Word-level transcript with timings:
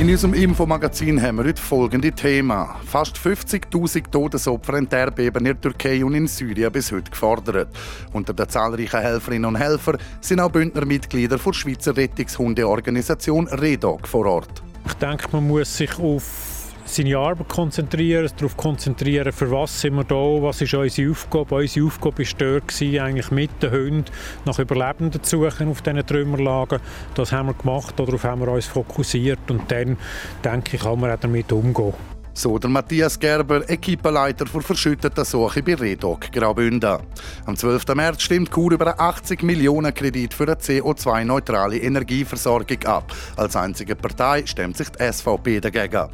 In 0.00 0.08
unserem 0.08 0.32
Infomagazin 0.32 1.20
haben 1.20 1.36
wir 1.36 1.44
heute 1.44 1.60
folgende 1.60 2.10
Themen. 2.10 2.66
Fast 2.86 3.18
50.000 3.18 4.10
Todesopfer 4.10 4.78
in 4.78 4.88
der 4.88 5.00
Erdbeben 5.00 5.40
in 5.40 5.52
der 5.52 5.60
Türkei 5.60 6.02
und 6.02 6.14
in 6.14 6.26
Syrien 6.26 6.72
bis 6.72 6.90
heute 6.90 7.10
gefordert. 7.10 7.68
Unter 8.14 8.32
den 8.32 8.48
zahlreichen 8.48 8.98
Helferinnen 8.98 9.44
und 9.44 9.56
Helfern 9.56 9.98
sind 10.22 10.40
auch 10.40 10.50
Bündnermitglieder 10.50 11.36
der 11.36 11.52
Schweizer 11.52 11.94
Rettungshundeorganisation 11.94 13.46
REDOG 13.48 14.08
vor 14.08 14.24
Ort. 14.24 14.62
Ich 14.86 14.94
denke, 14.94 15.28
man 15.32 15.46
muss 15.46 15.76
sich 15.76 15.98
auf 15.98 16.49
seine 16.94 17.16
Arbeit 17.16 17.48
konzentrieren, 17.48 18.30
darauf 18.36 18.56
konzentrieren, 18.56 19.32
für 19.32 19.50
was 19.50 19.80
sind 19.80 19.94
wir 19.94 20.04
da, 20.04 20.14
was 20.14 20.60
ist 20.60 20.74
unsere 20.74 21.10
Aufgabe. 21.10 21.54
Unsere 21.56 21.86
Aufgabe 21.86 22.18
war 22.18 22.32
dort, 22.38 22.82
eigentlich 22.82 23.30
mit 23.30 23.62
den 23.62 23.70
Hunden 23.70 24.04
nach 24.44 24.58
Überlebenden 24.58 25.22
zu 25.22 25.40
suchen 25.40 25.68
auf 25.68 25.82
diesen 25.82 26.06
Trümmerlagen. 26.06 26.80
Das 27.14 27.32
haben 27.32 27.48
wir 27.48 27.54
gemacht, 27.54 27.94
darauf 27.98 28.24
haben 28.24 28.40
wir 28.40 28.48
uns 28.48 28.66
fokussiert 28.66 29.50
und 29.50 29.70
dann, 29.70 29.96
denke 30.44 30.76
ich, 30.76 30.82
kann 30.82 31.00
man 31.00 31.10
auch 31.10 31.20
damit 31.20 31.52
umgehen. 31.52 32.19
So 32.40 32.58
der 32.58 32.70
Matthias 32.70 33.18
Gerber, 33.18 33.68
Equipenleiter 33.68 34.46
für 34.46 34.62
verschüttete 34.62 35.26
Suche 35.26 35.62
bei 35.62 35.74
Redok 35.74 36.32
Graubünden. 36.32 36.96
Am 37.44 37.54
12. 37.54 37.94
März 37.94 38.22
stimmt 38.22 38.50
Kur 38.50 38.72
über 38.72 38.86
einen 38.86 38.98
80 38.98 39.42
Millionen 39.42 39.92
Kredit 39.92 40.32
für 40.32 40.44
eine 40.44 40.54
CO2-neutrale 40.54 41.76
Energieversorgung 41.76 42.82
ab. 42.86 43.12
Als 43.36 43.56
einzige 43.56 43.94
Partei 43.94 44.46
stemmt 44.46 44.78
sich 44.78 44.88
die 44.88 45.12
SVP 45.12 45.60
dagegen. 45.60 46.08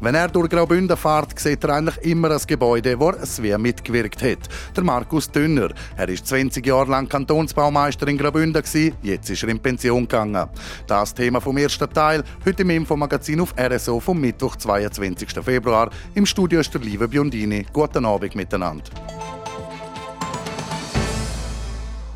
Wenn 0.00 0.14
er 0.14 0.28
durch 0.28 0.50
Graubünden 0.50 0.96
fährt, 0.96 1.36
sieht 1.36 1.64
er 1.64 1.70
eigentlich 1.70 1.98
immer 2.04 2.30
ein 2.30 2.40
Gebäude, 2.46 3.00
wo 3.00 3.12
Svea 3.24 3.58
mitgewirkt 3.58 4.22
hat. 4.22 4.48
Der 4.76 4.84
Markus 4.84 5.32
Dünner. 5.32 5.70
Er 5.96 6.08
ist 6.08 6.28
20 6.28 6.64
Jahre 6.64 6.92
lang 6.92 7.08
Kantonsbaumeister 7.08 8.06
in 8.06 8.18
Graubünden 8.18 8.62
jetzt 9.02 9.30
ist 9.30 9.42
er 9.42 9.48
in 9.48 9.58
Pension 9.58 10.02
gegangen. 10.02 10.48
Das 10.86 11.12
Thema 11.12 11.40
vom 11.40 11.56
ersten 11.56 11.92
Teil 11.92 12.22
heute 12.46 12.62
im 12.62 12.70
Infomagazin 12.70 13.40
auf 13.40 13.52
RSO 13.58 13.98
vom 13.98 14.20
Mittwoch, 14.20 14.54
22. 14.54 15.28
Februar 15.42 15.71
Februar. 15.72 15.90
Im 16.14 16.26
Studio 16.26 16.60
ist 16.60 16.74
der 16.74 16.82
liebe 16.82 17.08
Biondini. 17.08 17.64
Guten 17.72 18.04
Abend 18.04 18.34
miteinander. 18.34 18.84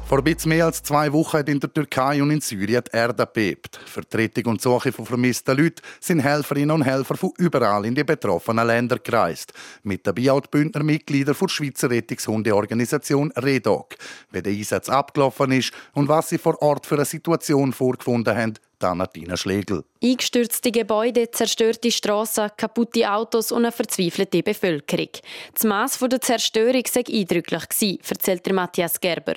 Vor 0.04 0.22
bisschen 0.22 0.50
mehr 0.50 0.66
als 0.66 0.82
zwei 0.82 1.12
Wochen 1.12 1.38
hat 1.38 1.48
in 1.48 1.58
der 1.58 1.72
Türkei 1.72 2.22
und 2.22 2.30
in 2.30 2.40
Syrien 2.40 2.84
die 2.86 2.96
Erde 2.96 3.26
bebt. 3.26 3.80
Vertretung 3.86 4.52
und 4.52 4.60
Suche 4.60 4.92
von 4.92 5.06
vermissten 5.06 5.56
Leuten 5.56 5.82
sind 5.98 6.20
Helferinnen 6.20 6.70
und 6.70 6.82
Helfer 6.82 7.16
von 7.16 7.32
überall 7.38 7.86
in 7.86 7.94
die 7.94 8.04
betroffenen 8.04 8.66
Länder 8.66 8.98
gereist. 8.98 9.52
Mit 9.82 10.06
dabei 10.06 10.30
auch 10.30 10.42
die 10.42 10.48
Bündner 10.50 10.84
Mitglieder 10.84 11.32
der 11.34 11.48
Schweizer 11.48 11.90
Rettungshundeorganisation 11.90 13.32
REDOC. 13.32 13.96
Wie 14.30 14.42
der 14.42 14.52
Einsatz 14.52 14.88
abgelaufen 14.90 15.50
ist 15.50 15.72
und 15.94 16.08
was 16.08 16.28
sie 16.28 16.38
vor 16.38 16.60
Ort 16.62 16.86
für 16.86 16.96
eine 16.96 17.04
Situation 17.04 17.72
vorgefunden 17.72 18.36
haben, 18.36 18.54
dann 18.78 19.06
Tina 19.12 19.36
Schlegel. 19.36 19.84
Eingestürzte 20.02 20.70
Gebäude, 20.70 21.30
zerstörte 21.30 21.90
Strassen, 21.90 22.50
kaputte 22.56 23.10
Autos 23.10 23.52
und 23.52 23.64
eine 23.64 23.72
verzweifelte 23.72 24.42
Bevölkerung. 24.42 25.08
Das 25.54 25.64
Maß 25.64 25.98
der 25.98 26.20
Zerstörung 26.20 26.82
sei 26.86 27.04
eindrücklich 27.08 27.64
erzählt 28.10 28.52
Matthias 28.52 29.00
Gerber. 29.00 29.34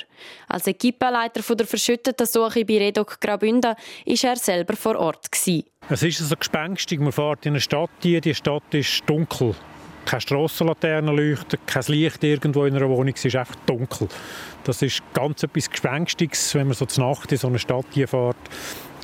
Als 0.48 0.68
Equipenleiter 0.68 1.56
der 1.56 1.68
verschütteten 1.68 2.28
Suche 2.28 2.66
bei 2.66 2.78
Redok 2.78 3.20
Graubünden 3.20 3.76
war 4.06 4.24
er 4.24 4.36
selber 4.36 4.76
vor 4.76 4.98
Ort. 4.98 5.28
Es 5.90 6.04
ist 6.04 6.18
so 6.20 6.36
gespenstig. 6.36 7.00
Man 7.00 7.12
fährt 7.12 7.46
in 7.46 7.54
eine 7.54 7.62
Stadt, 7.62 7.90
die 8.04 8.36
Stadt 8.36 8.74
ist 8.74 9.04
dunkel 9.08 9.56
keine 10.10 10.22
Strassenlaternen 10.22 11.16
leuchten, 11.16 11.60
kein 11.68 11.84
Licht 11.88 12.24
irgendwo 12.24 12.66
in 12.66 12.76
einer 12.76 12.90
Wohnung, 12.90 13.14
es 13.16 13.26
ist 13.26 13.36
einfach 13.36 13.56
dunkel. 13.68 14.08
Das 14.64 14.82
ist 14.82 15.04
ganz 15.14 15.44
etwas 15.44 15.70
Gespenstiges, 15.70 16.56
wenn 16.56 16.68
man 16.68 16.76
so 16.76 16.88
zur 16.88 17.08
Nacht 17.08 17.32
in 17.32 17.38
so 17.38 17.48
eine 17.48 17.60
Stadt 17.60 17.86
fährt, 17.94 18.38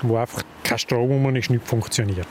wo 0.10 0.18
einfach 0.18 0.44
kein 0.64 0.80
Strom 0.80 1.12
rum 1.12 1.36
ist, 1.36 1.50
nicht 1.50 1.68
funktioniert. 1.68 2.28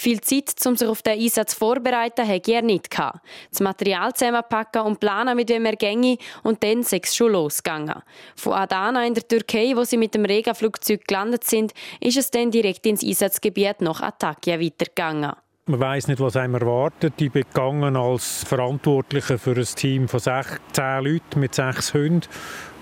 Viel 0.00 0.20
Zeit, 0.20 0.54
um 0.64 0.76
sich 0.76 0.86
auf 0.86 1.02
den 1.02 1.18
Einsatz 1.18 1.54
vorzubereiten, 1.54 2.26
hatte 2.26 2.52
er 2.52 2.62
nicht. 2.62 2.88
Das 2.96 3.60
Material 3.60 4.12
zusammenpacken 4.14 4.82
und 4.82 5.00
planen, 5.00 5.34
mit 5.34 5.48
wem 5.48 5.66
er 5.66 5.74
ginge, 5.74 6.18
und 6.44 6.62
dann 6.62 6.84
sei 6.84 7.00
es 7.02 7.16
schon 7.16 7.32
losgegangen. 7.32 7.96
Von 8.36 8.52
Adana 8.52 9.04
in 9.04 9.14
der 9.14 9.26
Türkei, 9.26 9.72
wo 9.74 9.82
sie 9.82 9.96
mit 9.96 10.14
dem 10.14 10.24
Regaflugzeug 10.24 11.04
gelandet 11.04 11.42
sind, 11.42 11.72
ist 11.98 12.16
es 12.16 12.30
dann 12.30 12.52
direkt 12.52 12.86
ins 12.86 13.02
Einsatzgebiet 13.02 13.80
nach 13.80 14.00
Atakya 14.00 14.60
weitergegangen. 14.60 15.32
Man 15.66 15.80
weiß 15.80 16.06
nicht, 16.06 16.20
was 16.20 16.36
einem 16.36 16.54
erwartet. 16.54 17.20
Ich 17.20 17.30
bin 17.30 17.42
gegangen 17.42 17.94
als 17.94 18.44
Verantwortlicher 18.44 19.36
für 19.36 19.56
ein 19.56 19.64
Team 19.64 20.08
von 20.08 20.20
16 20.20 21.04
Leuten 21.04 21.40
mit 21.40 21.56
sechs 21.56 21.92
Hunden. 21.92 22.22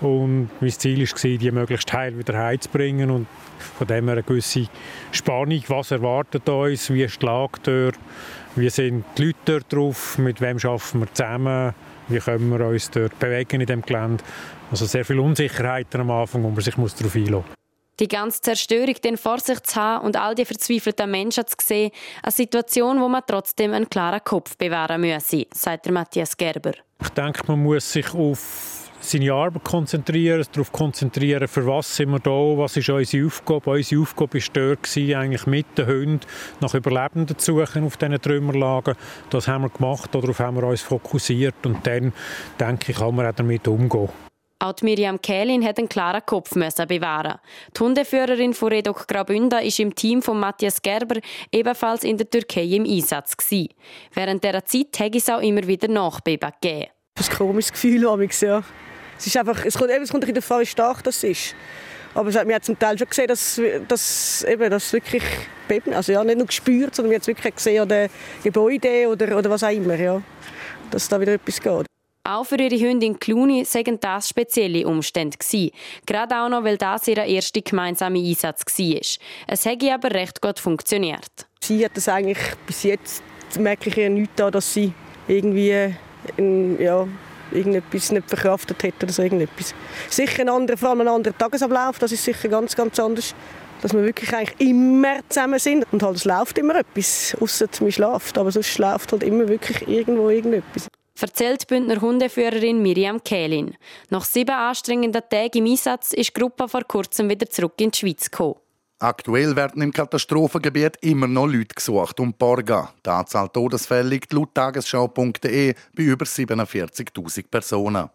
Und 0.00 0.50
mein 0.60 0.70
Ziel 0.70 1.00
war, 1.00 1.38
die 1.38 1.50
möglichst 1.50 1.92
heil 1.92 2.18
wieder 2.18 2.38
heimzubringen. 2.38 3.10
Und 3.10 3.26
von 3.78 3.86
dem 3.86 4.04
her 4.04 4.12
eine 4.12 4.22
gewisse 4.22 4.68
Spannung. 5.12 5.62
Was 5.68 5.90
erwartet 5.90 6.48
uns? 6.48 6.90
Wie 6.90 7.02
ist 7.02 7.20
die 7.22 7.26
Lage 7.26 7.58
dort? 7.62 7.98
Wie 8.56 8.70
sind 8.70 9.04
die 9.16 9.26
Leute 9.26 9.38
dort 9.44 9.72
drauf? 9.72 10.18
Mit 10.18 10.40
wem 10.40 10.58
arbeiten 10.58 11.00
wir 11.00 11.12
zusammen? 11.12 11.74
Wie 12.08 12.18
können 12.18 12.50
wir 12.50 12.66
uns 12.66 12.90
dort 12.90 13.18
bewegen 13.18 13.60
in 13.60 13.66
dem 13.66 13.82
Gelände? 13.82 14.22
Also 14.70 14.86
sehr 14.86 15.04
viele 15.04 15.22
Unsicherheiten 15.22 16.00
am 16.00 16.10
Anfang, 16.10 16.42
wo 16.42 16.50
man 16.50 16.60
sich 16.60 16.74
darauf 16.74 17.14
einlassen 17.14 17.32
muss. 17.32 17.44
Die 17.98 18.08
ganze 18.08 18.42
Zerstörung 18.42 18.94
den 19.02 19.16
vor 19.16 19.40
sich 19.40 19.60
zu 19.62 19.80
haben 19.80 20.04
und 20.04 20.16
all 20.16 20.34
die 20.34 20.44
verzweifelten 20.44 21.10
Menschen 21.10 21.46
zu 21.46 21.56
sehen, 21.62 21.90
eine 22.22 22.30
Situation, 22.30 23.00
wo 23.00 23.08
man 23.08 23.22
trotzdem 23.26 23.72
einen 23.72 23.88
klaren 23.88 24.22
Kopf 24.22 24.56
bewahren 24.58 25.00
müsse, 25.00 25.46
sagt 25.54 25.90
Matthias 25.90 26.36
Gerber. 26.36 26.72
Ich 27.00 27.08
denke, 27.10 27.40
man 27.46 27.62
muss 27.62 27.90
sich 27.90 28.12
auf 28.12 28.85
seine 29.06 29.32
Arbeit 29.32 29.64
konzentrieren, 29.64 30.44
darauf 30.52 30.72
konzentrieren, 30.72 31.48
für 31.48 31.66
was 31.66 31.96
sind 31.96 32.10
wir 32.10 32.18
da, 32.18 32.30
was 32.30 32.76
ist 32.76 32.88
unsere 32.88 33.26
Aufgabe. 33.26 33.70
Unsere 33.70 34.02
Aufgabe 34.02 34.34
war 34.34 34.42
dort, 34.52 34.96
eigentlich 34.96 35.46
mit 35.46 35.66
den 35.78 35.86
Hunden 35.86 36.20
nach 36.60 36.74
Überlebenden 36.74 37.38
zu 37.38 37.56
suchen 37.56 37.84
auf 37.84 37.96
diesen 37.96 38.20
Trümmerlagen. 38.20 38.94
Das 39.30 39.48
haben 39.48 39.62
wir 39.62 39.70
gemacht, 39.70 40.14
darauf 40.14 40.38
haben 40.40 40.56
wir 40.56 40.64
uns 40.64 40.82
fokussiert 40.82 41.54
und 41.64 41.86
dann, 41.86 42.12
denke 42.58 42.92
ich, 42.92 42.98
kann 42.98 43.14
man 43.14 43.26
auch 43.26 43.34
damit 43.34 43.66
umgehen. 43.68 44.08
Auch 44.58 44.74
Miriam 44.80 45.20
Kählin 45.20 45.64
hat 45.64 45.78
einen 45.78 45.88
klaren 45.88 46.24
Kopf 46.24 46.50
bewahren. 46.50 47.38
Die 47.76 47.80
Hundeführerin 47.80 48.54
von 48.54 48.68
Redok 48.68 49.06
Graubünden 49.06 49.52
war 49.52 49.78
im 49.78 49.94
Team 49.94 50.22
von 50.22 50.40
Matthias 50.40 50.80
Gerber 50.80 51.20
ebenfalls 51.52 52.04
in 52.04 52.16
der 52.16 52.30
Türkei 52.30 52.64
im 52.64 52.84
Einsatz. 52.84 53.36
Gewesen. 53.36 53.68
Während 54.14 54.42
dieser 54.42 54.64
Zeit 54.64 54.98
hat 54.98 55.14
es 55.14 55.28
auch 55.28 55.42
immer 55.42 55.66
wieder 55.66 55.88
Nachbeben 55.88 56.50
gegeben. 56.60 56.90
Das 57.14 57.28
ist 57.28 57.32
ein 57.32 57.38
komisches 57.38 57.72
Gefühl, 57.72 58.02
ja. 58.02 58.62
Es, 59.18 59.26
ist 59.26 59.36
einfach, 59.36 59.64
es 59.64 59.76
kommt, 59.76 59.90
es 59.90 60.10
kommt 60.10 60.24
in 60.24 60.34
der 60.34 60.42
Fall, 60.42 60.62
wie 60.62 60.66
stark 60.66 61.02
das 61.02 61.22
ist. 61.24 61.54
Aber 62.14 62.30
man 62.30 62.54
hat 62.54 62.64
zum 62.64 62.78
Teil 62.78 62.96
schon 62.98 63.08
gesehen, 63.08 63.28
dass, 63.28 63.60
dass 63.88 64.44
eben, 64.44 64.70
das 64.70 64.92
wirklich 64.92 65.22
also 65.92 66.12
ja, 66.12 66.24
nicht 66.24 66.38
nur 66.38 66.46
gespürt, 66.46 66.94
sondern 66.94 67.10
man 67.10 67.16
hat 67.16 67.22
es 67.22 67.28
wirklich 67.28 67.54
gesehen 67.54 67.82
an 67.82 67.88
den 67.88 68.08
Gebäuden 68.42 69.06
oder, 69.08 69.36
oder 69.36 69.50
was 69.50 69.62
auch 69.62 69.70
immer, 69.70 69.96
ja, 69.96 70.22
dass 70.90 71.08
da 71.08 71.20
wieder 71.20 71.34
etwas 71.34 71.60
geht. 71.60 71.86
Auch 72.24 72.44
für 72.44 72.56
ihre 72.56 72.76
Hündin 72.76 73.20
Clooney 73.20 73.64
seien 73.64 74.00
das 74.00 74.30
spezielle 74.30 74.86
Umstände 74.86 75.36
gewesen. 75.36 75.70
Gerade 76.06 76.36
auch 76.36 76.48
noch, 76.48 76.64
weil 76.64 76.76
das 76.76 77.06
ihr 77.06 77.18
erster 77.18 77.60
gemeinsamer 77.60 78.18
Einsatz 78.18 78.64
war. 78.64 79.00
Es 79.46 79.64
hätte 79.64 79.94
aber 79.94 80.10
recht 80.10 80.40
gut 80.40 80.58
funktioniert. 80.58 81.46
Sie 81.60 81.84
hat 81.84 81.96
das 81.96 82.08
eigentlich 82.08 82.38
bis 82.66 82.82
jetzt 82.82 83.22
merke 83.58 83.90
ich 83.90 83.96
ihr 83.96 84.10
nicht 84.10 84.40
an, 84.40 84.52
dass 84.52 84.72
sie 84.72 84.92
irgendwie 85.28 85.94
in, 86.36 86.80
ja, 86.80 87.06
irgendetwas 87.52 88.12
nicht 88.12 88.28
verkraftet 88.28 88.82
hat 88.82 89.02
oder 89.02 89.12
so 89.12 89.22
irgendetwas. 89.22 89.74
Sicher 90.08 90.42
ein 90.42 90.48
anderer, 90.48 90.76
vor 90.76 90.90
allem 90.90 91.02
ein 91.02 91.08
anderer 91.08 91.36
Tagesablauf, 91.36 91.98
das 91.98 92.12
ist 92.12 92.24
sicher 92.24 92.48
ganz, 92.48 92.74
ganz 92.74 92.98
anders. 92.98 93.34
Dass 93.82 93.92
wir 93.92 94.02
wirklich 94.02 94.34
eigentlich 94.34 94.68
immer 94.68 95.18
zusammen 95.28 95.58
sind 95.58 95.84
und 95.92 96.02
halt 96.02 96.16
es 96.16 96.24
läuft 96.24 96.56
immer 96.56 96.76
etwas, 96.76 97.36
außer 97.40 97.66
man 97.80 97.92
schlaft, 97.92 98.38
aber 98.38 98.50
sonst 98.50 98.78
läuft 98.78 99.12
halt 99.12 99.22
immer 99.22 99.46
wirklich 99.48 99.86
irgendwo 99.86 100.30
irgendetwas 100.30 100.88
erzählt 101.22 101.66
Bündner 101.66 102.00
Hundeführerin 102.00 102.82
Miriam 102.82 103.22
Kählin. 103.22 103.74
Nach 104.10 104.24
sieben 104.24 104.54
anstrengenden 104.54 105.22
Tagen 105.28 105.58
im 105.58 105.66
Einsatz 105.66 106.12
ist 106.12 106.36
die 106.36 106.40
Gruppe 106.40 106.68
vor 106.68 106.82
kurzem 106.84 107.28
wieder 107.28 107.48
zurück 107.48 107.74
in 107.78 107.90
die 107.90 107.98
Schweiz 107.98 108.30
gekommen. 108.30 108.56
Aktuell 108.98 109.54
werden 109.56 109.82
im 109.82 109.92
Katastrophengebiet 109.92 110.96
immer 111.02 111.26
noch 111.26 111.46
Leute 111.46 111.74
gesucht 111.74 112.18
und 112.18 112.38
borgen. 112.38 112.88
Die 113.04 113.10
Anzahl 113.10 113.50
Todesfälle 113.50 114.08
liegt 114.08 114.32
laut 114.32 114.54
tagesschau.de 114.54 115.74
bei 115.94 116.02
über 116.02 116.24
47.000 116.24 117.50
Personen. 117.50 118.08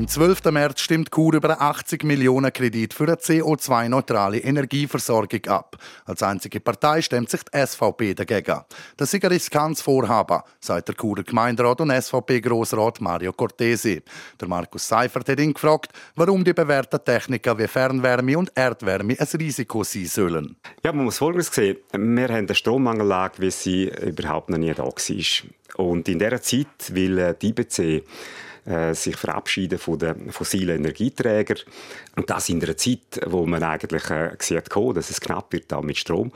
Am 0.00 0.08
12. 0.08 0.44
März 0.46 0.80
stimmt 0.80 1.10
Kur 1.10 1.34
über 1.34 1.50
einen 1.50 1.60
80 1.60 2.04
Millionen 2.04 2.50
Kredit 2.50 2.94
für 2.94 3.04
eine 3.04 3.16
CO2-neutrale 3.16 4.38
Energieversorgung 4.38 5.44
ab. 5.48 5.76
Als 6.06 6.22
einzige 6.22 6.58
Partei 6.58 7.02
stemmt 7.02 7.28
sich 7.28 7.42
die 7.42 7.66
SVP 7.66 8.14
dagegen. 8.14 8.62
Das 8.96 9.12
ist 9.12 9.22
ein 9.22 9.30
riskantes 9.30 9.82
Vorhaben, 9.82 10.40
sagt 10.58 10.88
der 10.88 10.94
Churer 10.94 11.22
Gemeinderat 11.22 11.82
und 11.82 11.90
SVP-Grossrat 11.90 13.02
Mario 13.02 13.34
Cortesi. 13.34 14.00
Der 14.40 14.48
Markus 14.48 14.88
Seifert 14.88 15.28
hat 15.28 15.38
ihn 15.38 15.52
gefragt, 15.52 15.92
warum 16.16 16.44
die 16.44 16.54
bewährten 16.54 17.04
Techniken 17.04 17.58
wie 17.58 17.68
Fernwärme 17.68 18.38
und 18.38 18.52
Erdwärme 18.54 19.16
ein 19.18 19.28
Risiko 19.38 19.84
sein 19.84 20.06
sollen. 20.06 20.56
Ja, 20.82 20.94
man 20.94 21.04
muss 21.04 21.18
Folgendes 21.18 21.54
sehen. 21.54 21.76
Wir 21.92 22.28
haben 22.28 22.46
eine 22.46 22.54
Strommangellage, 22.54 23.34
wie 23.42 23.50
sie 23.50 23.92
überhaupt 24.00 24.48
noch 24.48 24.56
nie 24.56 24.72
da 24.72 24.82
war. 24.82 24.94
Und 25.76 26.08
in 26.08 26.18
dieser 26.18 26.40
Zeit 26.40 26.94
will 26.94 27.36
die 27.38 27.48
IBC 27.48 28.02
äh, 28.64 28.94
sich 28.94 29.16
verabschieden 29.16 29.78
von 29.78 29.98
den 29.98 30.32
fossilen 30.32 30.78
Energieträgern. 30.78 31.58
Und 32.16 32.30
das 32.30 32.48
in 32.48 32.62
einer 32.62 32.76
Zeit, 32.76 33.20
wo 33.26 33.46
man 33.46 33.62
eigentlich 33.62 34.10
äh, 34.10 34.36
sieht, 34.38 34.70
dass 34.70 35.10
es 35.10 35.20
knapp 35.20 35.52
wird 35.52 35.72
da 35.72 35.80
mit 35.80 35.98
Strom. 35.98 36.32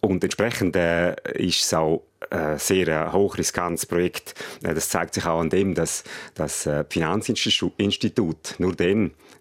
Und 0.00 0.22
entsprechend 0.22 0.76
äh, 0.76 1.14
ist 1.34 1.64
es 1.64 1.74
auch 1.74 2.04
ein 2.30 2.54
äh, 2.54 2.58
sehr 2.58 2.88
äh, 2.88 3.12
hochriskantes 3.12 3.86
Projekt. 3.86 4.34
Das 4.60 4.88
zeigt 4.88 5.14
sich 5.14 5.26
auch 5.26 5.40
an 5.40 5.50
dem, 5.50 5.74
dass 5.74 6.04
das 6.34 6.68
Finanzinstitut 6.88 8.54
nur 8.58 8.74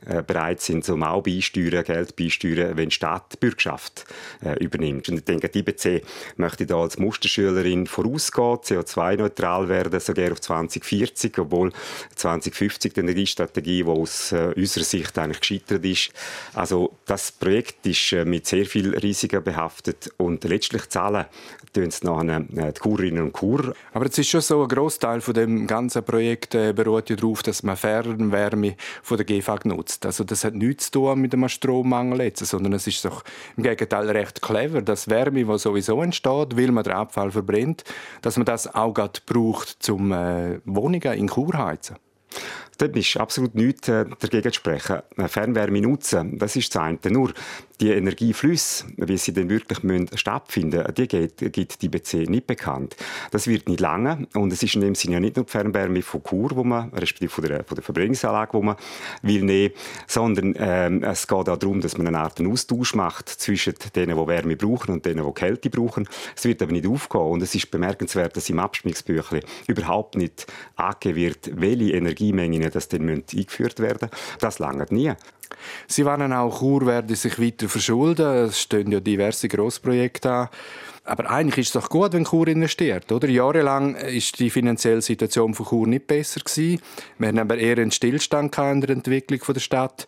dann 0.07 0.25
bereit 0.25 0.61
sind, 0.61 0.85
zum 0.85 1.03
auch 1.03 1.21
beisteuern, 1.21 1.83
Geld 1.83 2.15
beisteuern, 2.15 2.77
wenn 2.77 2.89
die 2.89 2.95
Stadt 2.95 3.39
Bürgschaft 3.39 4.05
übernimmt. 4.59 5.09
Und 5.09 5.17
ich 5.17 5.23
denke, 5.23 5.49
die 5.49 5.59
IBC 5.59 6.03
möchte 6.37 6.65
da 6.65 6.77
als 6.77 6.97
Musterschülerin 6.97 7.87
vorausgehen, 7.87 8.57
CO2-neutral 8.57 9.69
werden, 9.69 9.99
sogar 9.99 10.31
auf 10.31 10.41
2040, 10.41 11.37
obwohl 11.39 11.71
2050 12.15 12.93
die 12.93 12.99
Energiestrategie, 12.99 13.83
die 13.83 13.89
aus 13.89 14.33
unserer 14.55 14.83
Sicht 14.83 15.17
eigentlich 15.17 15.39
gescheitert 15.39 15.85
ist. 15.85 16.11
Also 16.53 16.93
das 17.05 17.31
Projekt 17.31 17.85
ist 17.85 18.13
mit 18.25 18.47
sehr 18.47 18.65
viel 18.65 18.95
Risiken 18.97 19.43
behaftet 19.43 20.11
und 20.17 20.43
letztlich 20.43 20.89
zahlen 20.89 21.25
tun 21.73 21.87
es 21.87 22.03
nachher 22.03 22.45
äh, 22.55 22.73
die 22.73 22.79
Kurerinnen 22.79 23.23
und 23.23 23.33
Kurer. 23.33 23.73
Aber 23.93 24.05
es 24.05 24.17
ist 24.17 24.29
schon 24.29 24.41
so, 24.41 24.63
ein 24.63 24.67
Großteil 24.67 25.21
von 25.21 25.33
dem 25.33 25.67
ganzen 25.67 26.03
Projekt 26.03 26.55
äh, 26.55 26.73
beruht 26.73 27.09
ja 27.09 27.15
darauf, 27.15 27.43
dass 27.43 27.63
man 27.63 27.77
Fernwärme 27.77 28.75
von 29.03 29.17
der 29.17 29.25
GFAG 29.25 29.65
nutzt. 29.65 29.96
Also 30.05 30.23
das 30.23 30.43
hat 30.43 30.53
nichts 30.53 30.85
zu 30.85 30.99
tun 30.99 31.19
mit 31.21 31.33
einem 31.33 31.49
Strommangel 31.49 32.21
jetzt, 32.21 32.45
sondern 32.45 32.73
es 32.73 32.87
ist 32.87 33.03
doch 33.05 33.23
im 33.55 33.63
Gegenteil 33.63 34.09
recht 34.09 34.41
clever, 34.41 34.81
dass 34.81 35.09
Wärme, 35.09 35.43
die 35.43 35.57
sowieso 35.57 36.01
entsteht, 36.01 36.57
weil 36.57 36.71
man 36.71 36.83
den 36.83 36.93
Abfall 36.93 37.31
verbrennt, 37.31 37.83
dass 38.21 38.37
man 38.37 38.45
das 38.45 38.73
auch 38.73 38.93
gerade 38.93 39.19
braucht, 39.25 39.89
um 39.89 40.11
äh, 40.11 40.59
Wohnungen 40.65 41.13
in 41.13 41.27
Kur 41.27 41.57
heizen. 41.57 41.97
Da 42.77 42.85
ist 42.85 43.17
absolut 43.17 43.55
nichts 43.55 43.87
äh, 43.87 44.05
dagegen 44.19 44.51
zu 44.51 44.59
sprechen. 44.59 44.99
Fernwärme 45.27 45.81
nutzen, 45.81 46.37
das 46.37 46.55
ist 46.55 46.75
das 46.75 46.83
eine. 46.83 46.99
Nur 47.09 47.33
die 47.79 47.91
Energieflüsse, 47.91 48.85
wie 48.97 49.17
sie 49.17 49.33
denn 49.33 49.49
wirklich 49.49 49.83
müssen 49.83 50.09
stattfinden 50.15 50.83
die 50.95 51.07
geht, 51.07 51.53
gibt 51.53 51.81
die 51.81 51.89
BC 51.89 52.29
nicht 52.29 52.47
bekannt. 52.47 52.95
Das 53.31 53.47
wird 53.47 53.67
nicht 53.67 53.79
lange 53.79 54.27
und 54.33 54.51
es 54.51 54.63
ist 54.63 54.75
in 54.75 54.81
dem 54.81 54.95
Sinne 54.95 55.15
ja 55.15 55.19
nicht 55.19 55.35
nur 55.35 55.45
die 55.45 55.51
Fernwärme 55.51 56.01
von 56.01 56.23
Kur, 56.23 56.51
wo 56.55 56.63
man, 56.63 56.89
respektive 56.89 57.29
von 57.29 57.43
der, 57.45 57.63
von 57.63 57.75
der 57.75 57.83
Verbringungsanlage, 57.83 58.53
wo 58.53 58.61
man 58.61 58.77
will 59.21 59.43
nehmen, 59.43 59.73
sondern 60.07 60.55
ähm, 60.57 61.03
es 61.03 61.27
geht 61.27 61.49
auch 61.49 61.57
darum, 61.57 61.81
dass 61.81 61.97
man 61.97 62.07
eine 62.07 62.19
Art 62.19 62.41
Austausch 62.41 62.95
macht 62.95 63.29
zwischen 63.29 63.75
denen, 63.95 64.17
die 64.17 64.27
Wärme 64.27 64.55
brauchen 64.55 64.93
und 64.93 65.05
denen, 65.05 65.25
die 65.25 65.33
Kälte 65.33 65.69
brauchen. 65.69 66.07
Es 66.35 66.45
wird 66.45 66.61
aber 66.61 66.71
nicht 66.71 66.87
aufgehen 66.87 67.21
und 67.21 67.43
es 67.43 67.53
ist 67.53 67.69
bemerkenswert, 67.69 68.35
dass 68.35 68.49
im 68.49 68.59
Abschmicksbüchlein 68.59 69.43
überhaupt 69.67 70.15
nicht 70.15 70.47
angegeben 70.75 71.15
wird, 71.15 71.61
welche 71.61 71.93
Energiemengen 71.93 72.66
das 72.69 72.87
denn 72.87 73.09
eingeführt 73.09 73.79
werden 73.79 74.09
müssen. 74.11 74.37
Das 74.39 74.59
langt 74.59 74.91
nie. 74.91 75.13
Sie 75.87 76.05
warnen 76.05 76.33
auch, 76.33 76.59
Chur 76.59 76.85
werde 76.85 77.15
sich 77.15 77.39
weiter 77.39 77.69
verschulden. 77.69 78.47
Es 78.47 78.61
stehen 78.61 78.91
ja 78.91 78.99
diverse 78.99 79.47
Grossprojekte 79.47 80.31
an. 80.31 80.49
Aber 81.07 81.29
eigentlich 81.29 81.59
ist 81.59 81.75
es 81.75 81.81
doch 81.81 81.89
gut, 81.89 82.11
wenn 82.11 82.25
Chur 82.25 82.49
investiert, 82.49 83.09
oder? 83.13 83.29
Jahrelang 83.29 83.95
ist 83.95 84.39
die 84.39 84.49
finanzielle 84.49 85.01
Situation 85.01 85.53
von 85.53 85.65
Chur 85.65 85.87
nicht 85.87 86.05
besser 86.05 86.41
gewesen. 86.41 86.81
Wir 87.17 87.29
haben 87.29 87.39
aber 87.39 87.57
eher 87.57 87.77
einen 87.77 87.91
Stillstand 87.91 88.57
in 88.57 88.81
der 88.81 88.89
Entwicklung 88.89 89.39
der 89.47 89.61
Stadt. 89.61 90.05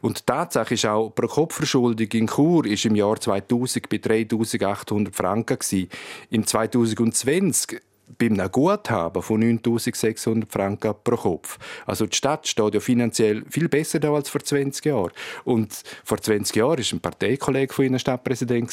Und 0.00 0.20
die 0.20 0.24
Tatsache 0.24 0.72
ist 0.72 0.86
auch, 0.86 1.10
pro 1.10 1.26
Kopfverschuldung 1.26 2.08
in 2.12 2.28
Chur 2.28 2.64
ist 2.64 2.86
im 2.86 2.94
Jahr 2.94 3.20
2000 3.20 3.90
bei 3.90 3.96
3.800 3.98 5.12
Franken 5.12 5.58
gewesen. 5.58 5.90
Im 6.30 6.46
2020 6.46 7.82
bei 8.16 8.26
einem 8.26 8.50
Guthaben 8.50 9.22
von 9.22 9.42
9.600 9.42 10.44
Franken 10.48 10.94
pro 11.04 11.16
Kopf. 11.16 11.58
Also 11.86 12.06
die 12.06 12.16
Stadt 12.16 12.46
steht 12.46 12.74
ja 12.74 12.80
finanziell 12.80 13.44
viel 13.50 13.68
besser 13.68 14.00
da 14.00 14.12
als 14.12 14.28
vor 14.28 14.42
20 14.42 14.84
Jahren. 14.84 15.12
Und 15.44 15.82
vor 16.04 16.18
20 16.18 16.56
Jahren 16.56 16.78
war 16.78 16.92
ein 16.92 17.00
Parteikollege 17.00 17.72
von 17.72 17.84
Ihnen 17.84 17.98
Stadtpräsident. 17.98 18.72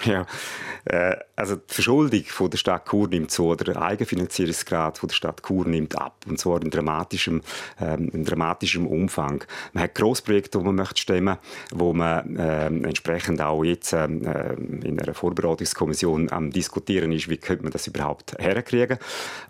Ja, 0.04 0.26
äh, 0.84 1.16
also 1.36 1.56
die 1.56 1.74
Verschuldung 1.74 2.24
von 2.24 2.50
der 2.50 2.58
Stadt 2.58 2.88
Chur 2.88 3.08
nimmt 3.08 3.30
zu, 3.30 3.46
oder 3.46 3.64
der 3.64 3.80
Eigenfinanzierungsgrad 3.80 4.98
von 4.98 5.08
der 5.08 5.14
Stadt 5.14 5.42
Chur 5.46 5.66
nimmt 5.66 5.98
ab, 5.98 6.16
und 6.26 6.38
zwar 6.38 6.62
in 6.62 6.70
dramatischem, 6.70 7.40
ähm, 7.80 8.10
in 8.12 8.24
dramatischem 8.24 8.86
Umfang. 8.86 9.44
Man 9.72 9.84
hat 9.84 9.94
Grossprojekte, 9.94 10.58
die 10.58 10.64
man 10.64 10.74
möchte 10.74 11.00
stemmen, 11.00 11.38
wo 11.72 11.92
man 11.92 12.36
äh, 12.36 12.66
entsprechend 12.66 13.40
auch 13.40 13.64
jetzt 13.64 13.92
äh, 13.92 14.04
in 14.04 15.00
einer 15.00 15.14
Vorbereitungskommission 15.14 16.30
am 16.30 16.50
diskutieren 16.50 17.12
ist, 17.12 17.28
wie 17.28 17.38
könnte 17.38 17.62
man 17.62 17.72
das 17.72 17.86
überhaupt 17.86 18.36
herkriegen. 18.38 18.98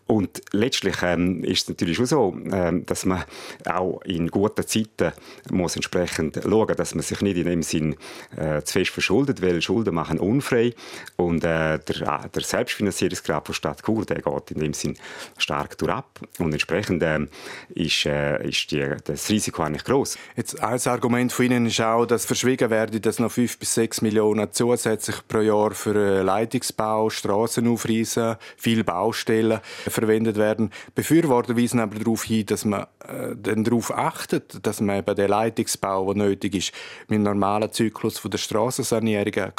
Und 0.07 0.43
letztlich 0.53 0.97
ähm, 1.03 1.43
ist 1.45 1.63
es 1.63 1.69
natürlich 1.69 1.97
schon 1.97 2.07
so, 2.07 2.37
ähm, 2.53 2.85
dass 2.87 3.07
man 3.07 3.25
auch 3.67 4.03
in 4.03 4.29
guten 4.29 4.67
Zeiten 4.67 5.13
muss 5.51 5.77
entsprechend 5.77 6.41
schauen, 6.43 6.77
dass 6.77 6.95
man 6.95 7.03
sich 7.03 7.21
nicht 7.23 7.39
in 7.39 7.45
dem 7.45 7.63
Sinn 7.63 7.97
äh, 8.37 8.63
zu 8.63 8.75
fest 8.75 8.91
verschuldet, 8.91 9.43
weil 9.43 9.63
Schulden 9.63 9.95
machen 9.95 10.21
unfrei 10.35 10.75
und 11.17 11.45
äh, 11.45 11.79
der, 11.79 12.29
der 12.29 12.43
Selbstfinanzierungsgrad 12.43 13.47
von 13.47 13.55
Stadt 13.55 13.83
Chur, 13.85 14.05
der 14.05 14.21
geht 14.21 14.51
in 14.51 14.61
dem 14.61 14.75
Sinn 14.75 14.97
stark 15.39 15.77
ab 15.89 16.21
und 16.39 16.53
entsprechend 16.53 17.03
äh, 17.03 17.27
ist, 17.75 18.07
äh, 18.07 18.49
ist 18.49 18.71
die, 18.71 18.95
das 19.05 19.29
Risiko 19.29 19.63
eigentlich 19.63 19.85
groß. 19.85 20.19
Jetzt 20.37 20.61
ein 20.63 20.81
Argument 20.87 21.33
von 21.33 21.47
Ihnen 21.47 21.67
ist 21.67 21.81
auch, 21.81 22.07
dass 22.07 22.25
verschwiegen 22.25 22.71
werde, 22.71 23.01
dass 23.01 23.19
noch 23.19 23.31
5 23.31 23.59
bis 23.59 23.75
6 23.75 24.03
Millionen 24.03 24.53
zusätzlich 24.53 25.17
pro 25.29 25.41
Jahr 25.41 25.73
für 25.73 25.95
äh, 25.95 26.23
Leitungsbau, 26.23 27.11
Strassenaufreisen, 27.11 28.37
viele 28.57 28.85
Baustellen 28.85 29.61
verwendet 29.89 30.37
werden. 30.37 30.71
Befürworter 30.95 31.57
weisen 31.57 31.81
aber 31.81 31.99
darauf 31.99 32.25
hin, 32.25 32.47
dass 32.47 32.65
man 32.65 32.87
äh, 33.07 33.35
dann 33.37 33.65
darauf 33.65 33.97
achtet, 33.97 34.67
dass 34.67 34.81
man 34.81 34.99
eben 34.99 35.15
den 35.15 35.29
Leitungsbau, 35.29 36.13
der 36.13 36.25
nötig 36.25 36.55
ist, 36.55 36.73
mit 37.09 37.19
dem 37.19 37.23
normalen 37.23 37.71
Zyklus 37.73 38.19
von 38.19 38.31
der 38.31 38.39
Strassensanierung 38.39 39.55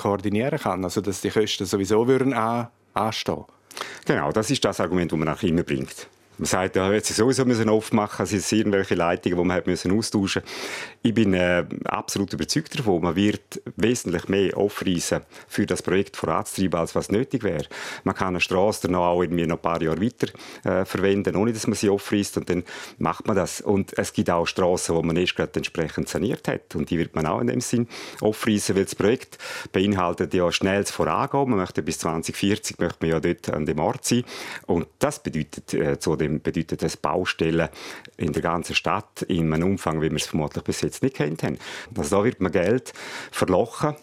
koordinieren 0.58 0.82
kann. 0.82 0.84
Also 0.84 1.02
dass 1.02 1.22
die 1.22 1.30
Kosten 1.30 1.66
sowieso 1.66 2.08
würden 2.08 2.34
anstehen. 2.34 3.46
Genau, 4.06 4.32
das 4.32 4.50
ist 4.52 4.64
das 4.64 4.80
Argument, 4.80 5.12
das 5.12 5.20
man 5.20 5.30
auch 5.30 5.44
immer 5.44 5.64
bringt. 5.64 6.08
Man 6.38 6.46
sagt, 6.46 6.76
ja, 6.76 6.92
jetzt 6.92 7.16
sowieso 7.16 7.46
müssen 7.46 7.70
aufmachen, 7.70 8.24
es 8.24 8.32
sind 8.32 8.60
irgendwelche 8.60 8.96
Leitungen, 8.96 9.38
die 9.38 9.44
man 9.46 9.56
hat 9.56 9.68
müssen 9.68 9.98
austauschen. 9.98 10.42
Ich 11.02 11.14
bin 11.14 11.34
äh, 11.34 11.64
absolut 11.86 12.34
überzeugt 12.34 12.78
davon, 12.78 13.04
man 13.04 13.16
wird 13.16 13.62
wesentlich 13.78 14.28
mehr 14.28 14.58
aufreißen 14.58 15.22
für 15.48 15.66
das 15.66 15.82
Projekt 15.82 16.18
voranzutreiben, 16.18 16.80
als 16.80 16.94
was 16.94 17.10
nötig 17.10 17.44
wäre. 17.44 17.66
Man 18.04 18.16
kann 18.16 18.30
eine 18.30 18.42
Straße 18.42 18.88
dann 18.88 18.96
auch 18.96 19.22
irgendwie 19.22 19.46
noch 19.46 19.58
ein 19.58 19.62
paar 19.62 19.82
Jahre 19.82 20.02
weiter 20.02 20.28
äh, 20.64 20.84
verwenden, 20.84 21.38
ohne 21.38 21.54
dass 21.54 21.68
man 21.68 21.76
sie 21.76 21.90
aufreißt 21.90 22.38
und 22.38 22.50
dann 22.50 22.64
macht 22.98 23.28
man 23.28 23.38
das. 23.38 23.62
Und 23.62 23.98
es 23.98 24.12
gibt 24.12 24.30
auch 24.30 24.46
Straßen, 24.46 24.94
wo 24.94 25.02
man 25.04 25.16
erst 25.16 25.36
gerade 25.36 25.54
entsprechend 25.56 26.10
saniert 26.10 26.48
hat 26.50 26.76
und 26.76 26.90
die 26.90 26.98
wird 26.98 27.16
man 27.16 27.28
auch 27.28 27.40
in 27.40 27.48
dem 27.48 27.62
Sinn 27.62 27.88
aufreißen, 28.20 28.76
weil 28.76 28.84
das 28.84 28.96
Projekt 28.96 29.38
beinhaltet 29.72 30.34
ja 30.34 30.52
schnelles 30.52 30.92
Vorangehen. 30.92 31.50
Man 31.50 31.60
möchte 31.60 31.82
bis 31.82 32.00
2040 32.00 32.80
möchte 32.80 32.98
man 33.00 33.10
ja 33.12 33.20
dort 33.22 33.50
an 33.54 33.66
dem 33.66 33.80
Ort 33.80 34.04
sein 34.04 34.26
und 34.66 34.88
das 35.00 35.24
bedeutet 35.24 35.74
äh, 35.74 35.98
zu 35.98 36.16
dem 36.18 36.25
bedeutet 36.28 36.82
das 36.82 36.98
Baustellen 36.98 37.70
in 38.18 38.34
der 38.34 38.42
ganzen 38.42 38.76
Stadt 38.76 39.24
in 39.24 39.52
einem 39.54 39.72
Umfang, 39.72 40.02
wie 40.02 40.10
wir 40.10 40.16
es 40.16 40.28
vermutlich 40.28 40.64
bis 40.64 40.82
jetzt 40.82 41.04
nicht 41.04 41.16
kennt 41.16 41.44
haben. 41.44 41.58
Also 41.98 42.18
da 42.18 42.24
wird 42.24 42.42
man 42.42 42.52
Geld 42.52 42.94
verlochen 43.32 43.96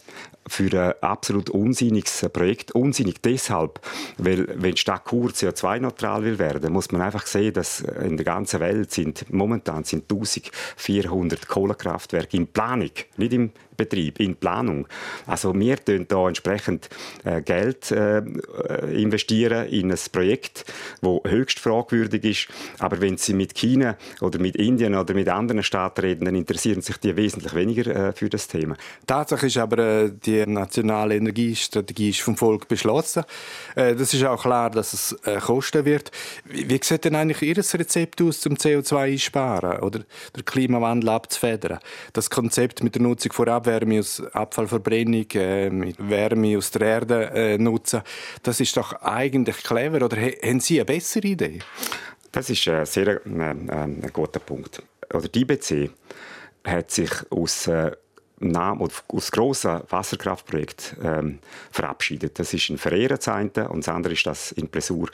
für 0.47 0.73
ein 0.73 0.95
absolut 1.02 1.50
unsinniges 1.50 2.29
Projekt. 2.33 2.73
Unsinnig 2.73 3.21
deshalb, 3.23 3.81
weil 4.19 4.49
wenn 4.49 4.73
die 4.73 4.81
Stadt 4.81 5.05
Chur 5.09 5.31
CO2-neutral 5.31 6.25
will 6.25 6.38
werden, 6.38 6.73
muss 6.73 6.91
man 6.91 7.02
einfach 7.02 7.26
sehen, 7.26 7.55
dass 7.55 7.81
in 7.81 8.17
der 8.17 8.25
ganzen 8.25 8.61
Welt 8.61 8.91
sind 8.93 9.33
momentan 9.33 9.85
sind 9.85 10.11
1400 10.11 11.47
Kohlekraftwerke 11.47 12.37
in 12.37 12.47
Planung, 12.47 12.91
nicht 13.17 13.33
im 13.33 13.52
Betrieb, 13.76 14.21
in 14.21 14.37
Planung. 14.37 14.87
Also 15.26 15.55
wir 15.55 15.76
investieren 15.83 16.07
da 16.09 16.29
entsprechend 16.29 16.88
äh, 17.25 17.43
Geld 17.43 17.91
äh, 17.91 18.23
investieren 18.91 19.69
in 19.69 19.91
ein 19.91 19.99
Projekt, 20.11 20.64
das 21.00 21.21
höchst 21.26 21.59
fragwürdig 21.59 22.25
ist. 22.25 22.49
Aber 22.79 23.00
wenn 23.00 23.17
Sie 23.17 23.35
mit 23.35 23.55
China 23.55 23.97
oder 24.21 24.38
mit 24.38 24.57
Indien 24.57 24.95
oder 24.95 25.14
mit 25.14 25.29
anderen 25.29 25.62
Staaten 25.62 26.00
reden, 26.00 26.25
dann 26.25 26.35
interessieren 26.35 26.83
sich 26.83 26.97
die 26.99 27.17
wesentlich 27.17 27.55
weniger 27.55 28.09
äh, 28.09 28.12
für 28.12 28.29
das 28.29 28.49
Thema. 28.49 28.76
Tatsache 29.07 29.47
ist 29.47 29.59
aber, 29.59 29.79
äh, 29.79 30.11
die 30.11 30.47
nationale 30.47 31.17
Energiestrategie 31.17 32.11
ist 32.11 32.21
vom 32.21 32.37
Volk 32.37 32.69
beschlossen. 32.69 33.25
Äh, 33.75 33.95
das 33.95 34.14
ist 34.14 34.25
auch 34.25 34.43
klar, 34.43 34.71
dass 34.71 34.93
es 34.93 35.12
äh, 35.25 35.38
kosten 35.38 35.85
wird. 35.85 36.11
Wie, 36.45 36.69
wie 36.69 36.81
sieht 36.83 37.05
denn 37.05 37.14
eigentlich 37.14 37.43
Ihr 37.43 37.57
Rezept 37.57 38.21
aus, 38.23 38.45
um 38.47 38.55
CO2 38.55 38.97
einsparen 38.97 39.81
oder 39.81 40.00
den 40.37 40.45
Klimawandel 40.45 41.11
abzufedern? 41.11 41.79
Das 42.12 42.31
Konzept 42.31 42.83
mit 42.83 42.95
der 42.95 43.02
Nutzung 43.02 43.33
von 43.33 43.47
Abwärme 43.73 44.00
aus 44.00 44.23
Abfallverbrennung, 44.33 45.26
äh, 45.35 45.71
mit 45.71 45.97
Wärme 45.99 46.57
aus 46.59 46.71
der 46.71 46.83
Erde 46.83 47.31
äh, 47.35 47.59
nutzen, 47.59 48.02
das 48.43 48.61
ist 48.61 48.76
doch 48.76 48.93
eigentlich 49.02 49.62
clever. 49.62 50.05
Oder 50.05 50.17
haben 50.17 50.61
Sie 50.61 50.79
eine 50.79 50.85
bessere 50.85 51.26
Idee? 51.26 51.59
Das 52.31 52.50
ist 52.50 52.67
ein 52.69 52.87
sehr 52.87 53.25
äh, 53.26 53.41
ein 53.41 54.11
guter 54.12 54.41
Punkt. 54.41 54.83
Oder 55.12 55.29
die 55.29 55.41
IBC 55.41 55.91
hat 56.64 56.91
sich 56.91 57.11
aus 57.31 57.67
äh, 57.67 57.93
Namen 58.49 58.88
aus 59.08 59.30
grossen 59.30 59.80
Wasserkraftprojekt 59.88 60.96
ähm, 61.02 61.38
verabschiedet. 61.70 62.38
Das 62.38 62.52
ist 62.52 62.70
in 62.70 62.78
Ferreira 62.78 63.16
das 63.16 63.28
eine 63.28 63.68
und 63.68 63.87
das 63.87 63.88
andere 63.88 64.14
ist 64.14 64.26
das 64.26 64.52
in 64.52 64.68
Plessur. 64.68 65.08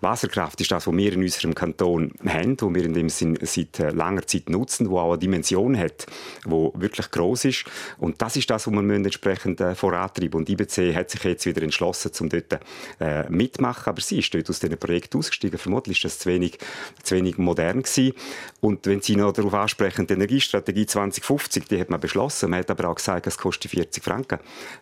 Wasserkraft 0.00 0.60
ist 0.60 0.70
das, 0.70 0.86
was 0.86 0.96
wir 0.96 1.12
in 1.12 1.22
unserem 1.22 1.54
Kanton 1.54 2.12
haben, 2.26 2.60
wo 2.60 2.74
wir 2.74 2.84
in 2.84 2.94
dem 2.94 3.08
Sinn 3.08 3.38
seit 3.42 3.78
äh, 3.78 3.90
langer 3.90 4.26
Zeit 4.26 4.48
nutzen, 4.48 4.90
wo 4.90 4.98
auch 4.98 5.12
eine 5.12 5.18
Dimension 5.18 5.76
hat, 5.78 6.06
wo 6.44 6.72
wirklich 6.76 7.10
groß 7.10 7.44
ist. 7.46 7.64
Und 7.98 8.20
das 8.20 8.36
ist 8.36 8.50
das, 8.50 8.66
was 8.66 8.72
wir 8.72 8.94
entsprechend 8.94 9.60
äh, 9.60 9.74
vorantreiben. 9.74 10.40
Und 10.40 10.48
IBC 10.48 10.94
hat 10.94 11.10
sich 11.10 11.22
jetzt 11.24 11.46
wieder 11.46 11.62
entschlossen, 11.62 12.10
um 12.20 12.28
dort 12.28 12.58
äh, 13.00 13.28
mitmachen. 13.28 13.90
Aber 13.90 14.00
sie 14.00 14.18
ist 14.18 14.32
dort 14.34 14.48
aus 14.50 14.60
diesem 14.60 14.78
Projekt 14.78 15.14
ausgestiegen. 15.14 15.58
Vermutlich 15.58 15.98
ist 15.98 16.04
das 16.04 16.18
zu 16.18 16.28
wenig, 16.28 16.58
zu 17.02 17.14
wenig 17.14 17.38
modern 17.38 17.82
gewesen. 17.82 18.12
Und 18.60 18.86
wenn 18.86 19.00
Sie 19.00 19.16
noch 19.16 19.32
darauf 19.32 19.54
ansprechen, 19.54 20.06
die 20.06 20.14
Energiestrategie 20.14 20.86
2050, 20.86 21.64
die 21.68 21.80
hat 21.80 21.90
man 21.90 22.00
beschlossen. 22.00 22.50
Man 22.50 22.60
hat 22.60 22.70
aber 22.72 22.88
auch 22.88 22.94
gesagt, 22.96 23.26
es 23.26 23.38
kostet 23.38 23.70
40 23.70 24.02
Franken 24.02 24.38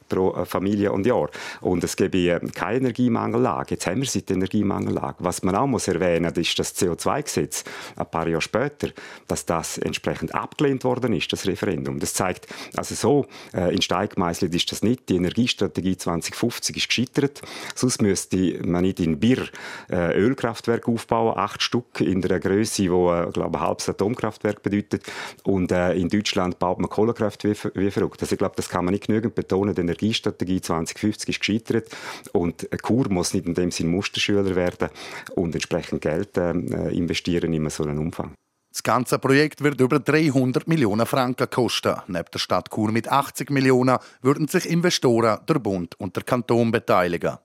pro 0.09 0.35
äh, 0.35 0.45
Familie 0.45 0.93
und 0.93 1.07
Jahr. 1.07 1.31
Und 1.61 1.85
es 1.85 1.97
gebe 1.97 2.19
äh, 2.19 2.41
keine 2.55 2.79
Energiemangellage. 2.79 3.75
Jetzt 3.75 3.87
haben 3.87 4.01
wir 4.01 4.09
sie 4.09 4.23
die 4.23 4.33
Energiemangellage. 4.33 5.17
Was 5.21 5.43
man 5.43 5.55
auch 5.55 5.67
muss 5.67 5.89
erwähnen 5.89 6.33
ist 6.35 6.59
das 6.59 6.75
CO2-Gesetz 6.77 7.65
ein 7.97 8.07
paar 8.07 8.27
Jahre 8.27 8.41
später, 8.41 8.89
dass 9.27 9.47
das 9.47 9.79
entsprechend 9.79 10.35
abgelehnt 10.35 10.85
worden 10.85 11.13
ist, 11.13 11.33
das 11.33 11.47
Referendum. 11.47 11.99
Das 11.99 12.15
zeigt, 12.15 12.47
also 12.77 12.95
so 12.95 13.27
äh, 13.55 13.75
in 13.75 13.83
Stein 13.83 14.09
gemeißelt 14.09 14.55
ist 14.55 14.73
das 14.73 14.83
nicht. 14.83 15.09
Die 15.09 15.17
Energiestrategie 15.17 15.97
2050 15.97 16.77
ist 16.77 16.89
gescheitert. 16.89 17.43
Sonst 17.75 18.03
müsste 18.03 18.37
man 18.65 18.83
nicht 18.83 19.01
in 19.01 19.21
Bir 19.21 19.49
äh, 19.91 20.17
Ölkraftwerk 20.19 20.89
aufbauen, 20.89 21.37
acht 21.37 21.63
Stück 21.63 22.01
in 22.01 22.21
der 22.21 22.41
Größe, 22.41 22.91
wo 22.91 23.13
äh, 23.13 23.31
glaube 23.31 23.59
ein 23.59 23.67
halbes 23.67 23.89
Atomkraftwerk 23.89 24.63
bedeutet. 24.63 25.05
Und 25.45 25.73
äh, 25.73 25.95
in 25.95 26.09
Deutschland 26.09 26.59
baut 26.59 26.79
man 26.79 26.91
Kohlekraft 26.91 27.45
wie, 27.75 27.91
verrückt. 27.91 28.21
Also 28.21 28.35
ich 28.35 28.39
glaube, 28.39 28.55
das 28.57 28.69
kann 28.69 28.85
man 28.85 28.93
nicht 28.93 29.07
genügend 29.07 29.35
betonen. 29.35 29.75
Die 29.75 29.81
Energiestrategie 29.81 30.61
2050 30.61 31.29
ist 31.29 31.41
gescheitert 31.41 31.89
und 32.33 32.69
Kur 32.83 33.09
muss 33.11 33.35
nicht 33.35 33.47
in 33.47 33.55
dem 33.55 33.71
Sinn 33.71 33.91
Musterschüler 33.91 34.55
werden 34.55 34.89
und 35.35 35.55
entsprechend 35.55 36.03
Geld 36.03 36.37
äh, 36.37 36.51
investieren 36.91 37.53
in 37.53 37.69
so 37.71 37.85
einem 37.85 37.99
Umfang. 37.99 38.35
Das 38.73 38.85
ganze 38.85 39.19
Projekt 39.19 39.65
wird 39.65 39.81
über 39.81 39.99
300 39.99 40.69
Millionen 40.69 41.05
Franken 41.05 41.51
kosten. 41.51 41.97
Neben 42.07 42.31
der 42.33 42.39
Stadt 42.39 42.71
Chur 42.73 42.93
mit 42.93 43.09
80 43.09 43.51
Millionen 43.51 43.99
würden 44.23 44.47
sich 44.47 44.71
Investoren, 44.71 45.41
der 45.49 45.55
Bund 45.55 45.99
und 45.99 46.15
der 46.15 46.23
Kanton 46.23 46.71
beteiligen. 46.71 47.39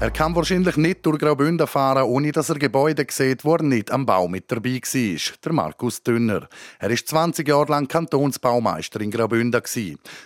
Er 0.00 0.12
kann 0.12 0.36
wahrscheinlich 0.36 0.76
nicht 0.76 1.04
durch 1.04 1.18
Graubünden 1.18 1.66
fahren, 1.66 2.04
ohne 2.04 2.30
dass 2.30 2.50
er 2.50 2.54
Gebäude 2.54 3.04
sieht, 3.10 3.44
wo 3.44 3.56
er 3.56 3.64
nicht 3.64 3.90
am 3.90 4.06
Bau 4.06 4.28
mit 4.28 4.44
dabei 4.50 4.80
war. 4.80 5.34
Der 5.44 5.52
Markus 5.52 6.00
Dünner. 6.04 6.48
Er 6.78 6.90
ist 6.90 7.08
20 7.08 7.48
Jahre 7.48 7.72
lang 7.72 7.88
Kantonsbaumeister 7.88 9.00
in 9.00 9.10
Graubünden. 9.10 9.60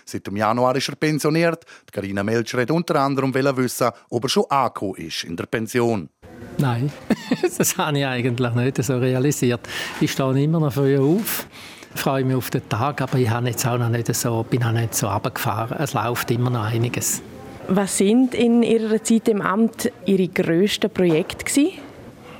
Seit 0.05 0.27
dem 0.27 0.37
Januar 0.37 0.75
ist 0.75 0.89
er 0.89 0.95
pensioniert. 0.95 1.65
Carina 1.91 2.21
Melcher 2.21 2.61
hat 2.61 2.69
unter 2.69 2.97
anderem 2.97 3.33
wissen, 3.33 3.89
ob 4.11 4.23
er 4.23 4.29
schon 4.29 4.45
angekommen 4.47 4.95
ist 4.97 5.23
in 5.23 5.35
der 5.35 5.47
Pension. 5.47 6.07
Nein, 6.59 6.91
das 7.41 7.75
habe 7.75 7.97
ich 7.97 8.05
eigentlich 8.05 8.53
nicht 8.53 8.83
so 8.83 8.99
realisiert. 8.99 9.67
Ich 9.99 10.11
stehe 10.11 10.43
immer 10.43 10.59
noch 10.59 10.73
früh 10.73 10.99
auf 10.99 11.47
freue 11.95 12.25
mich 12.25 12.35
auf 12.35 12.49
den 12.49 12.67
Tag, 12.69 13.01
aber 13.01 13.19
ich 13.19 13.29
habe 13.29 13.49
auch 13.49 13.77
noch 13.77 13.89
nicht 13.89 14.13
so, 14.15 14.43
bin 14.43 14.63
auch 14.63 14.71
nicht 14.71 14.95
so 14.95 15.07
runtergefahren. 15.07 15.77
Es 15.77 15.93
läuft 15.93 16.31
immer 16.31 16.49
noch 16.49 16.63
einiges. 16.63 17.21
Was 17.67 17.97
sind 17.97 18.35
in 18.35 18.61
Ihrer 18.61 19.01
Zeit 19.03 19.29
im 19.29 19.41
Amt 19.41 19.89
Ihre 20.05 20.27
grössten 20.27 20.89
Projekte 20.89 21.45
gewesen? 21.45 21.79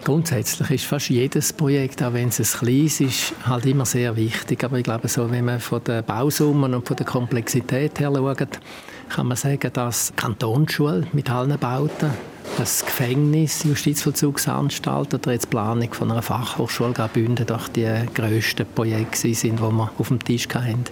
Grundsätzlich 0.04 0.70
ist 0.70 0.86
fast 0.86 1.10
jedes 1.10 1.54
Projekt, 1.54 2.04
auch 2.04 2.12
wenn 2.12 2.28
es 2.28 2.40
ein 2.40 2.60
kleines 2.60 3.00
ist, 3.00 3.34
halt 3.46 3.66
immer 3.66 3.86
sehr 3.86 4.18
wichtig. 4.18 4.62
Aber 4.66 4.78
ich 4.78 4.84
glaube, 4.84 5.08
so, 5.08 5.32
wenn 5.32 5.46
man 5.46 5.62
von 5.62 5.82
der 5.86 6.02
Bausummen 6.02 6.74
und 6.74 6.86
von 6.86 6.98
der 6.98 7.06
Komplexität 7.06 8.02
her 8.02 8.12
schaut, 8.14 8.60
kann 9.08 9.28
man 9.28 9.38
sagen, 9.38 9.72
dass 9.72 10.08
die 10.08 10.16
Kantonsschule 10.16 11.08
mit 11.14 11.30
allen 11.30 11.58
Bauten, 11.58 12.12
das 12.58 12.86
Gefängnis, 12.86 13.64
Justizvollzugsanstalt 13.64 15.14
oder 15.14 15.32
jetzt 15.32 15.46
die 15.46 15.50
Planung 15.52 15.94
von 15.94 16.12
einer 16.12 16.22
Fachhochschule 16.22 16.92
Graubünden 16.92 17.46
doch 17.46 17.70
die 17.70 17.90
grössten 18.14 18.66
Projekte 18.76 19.34
sind, 19.34 19.60
die 19.60 19.64
wir 19.64 19.92
auf 19.98 20.08
dem 20.10 20.22
Tisch 20.22 20.50
hatten. 20.54 20.84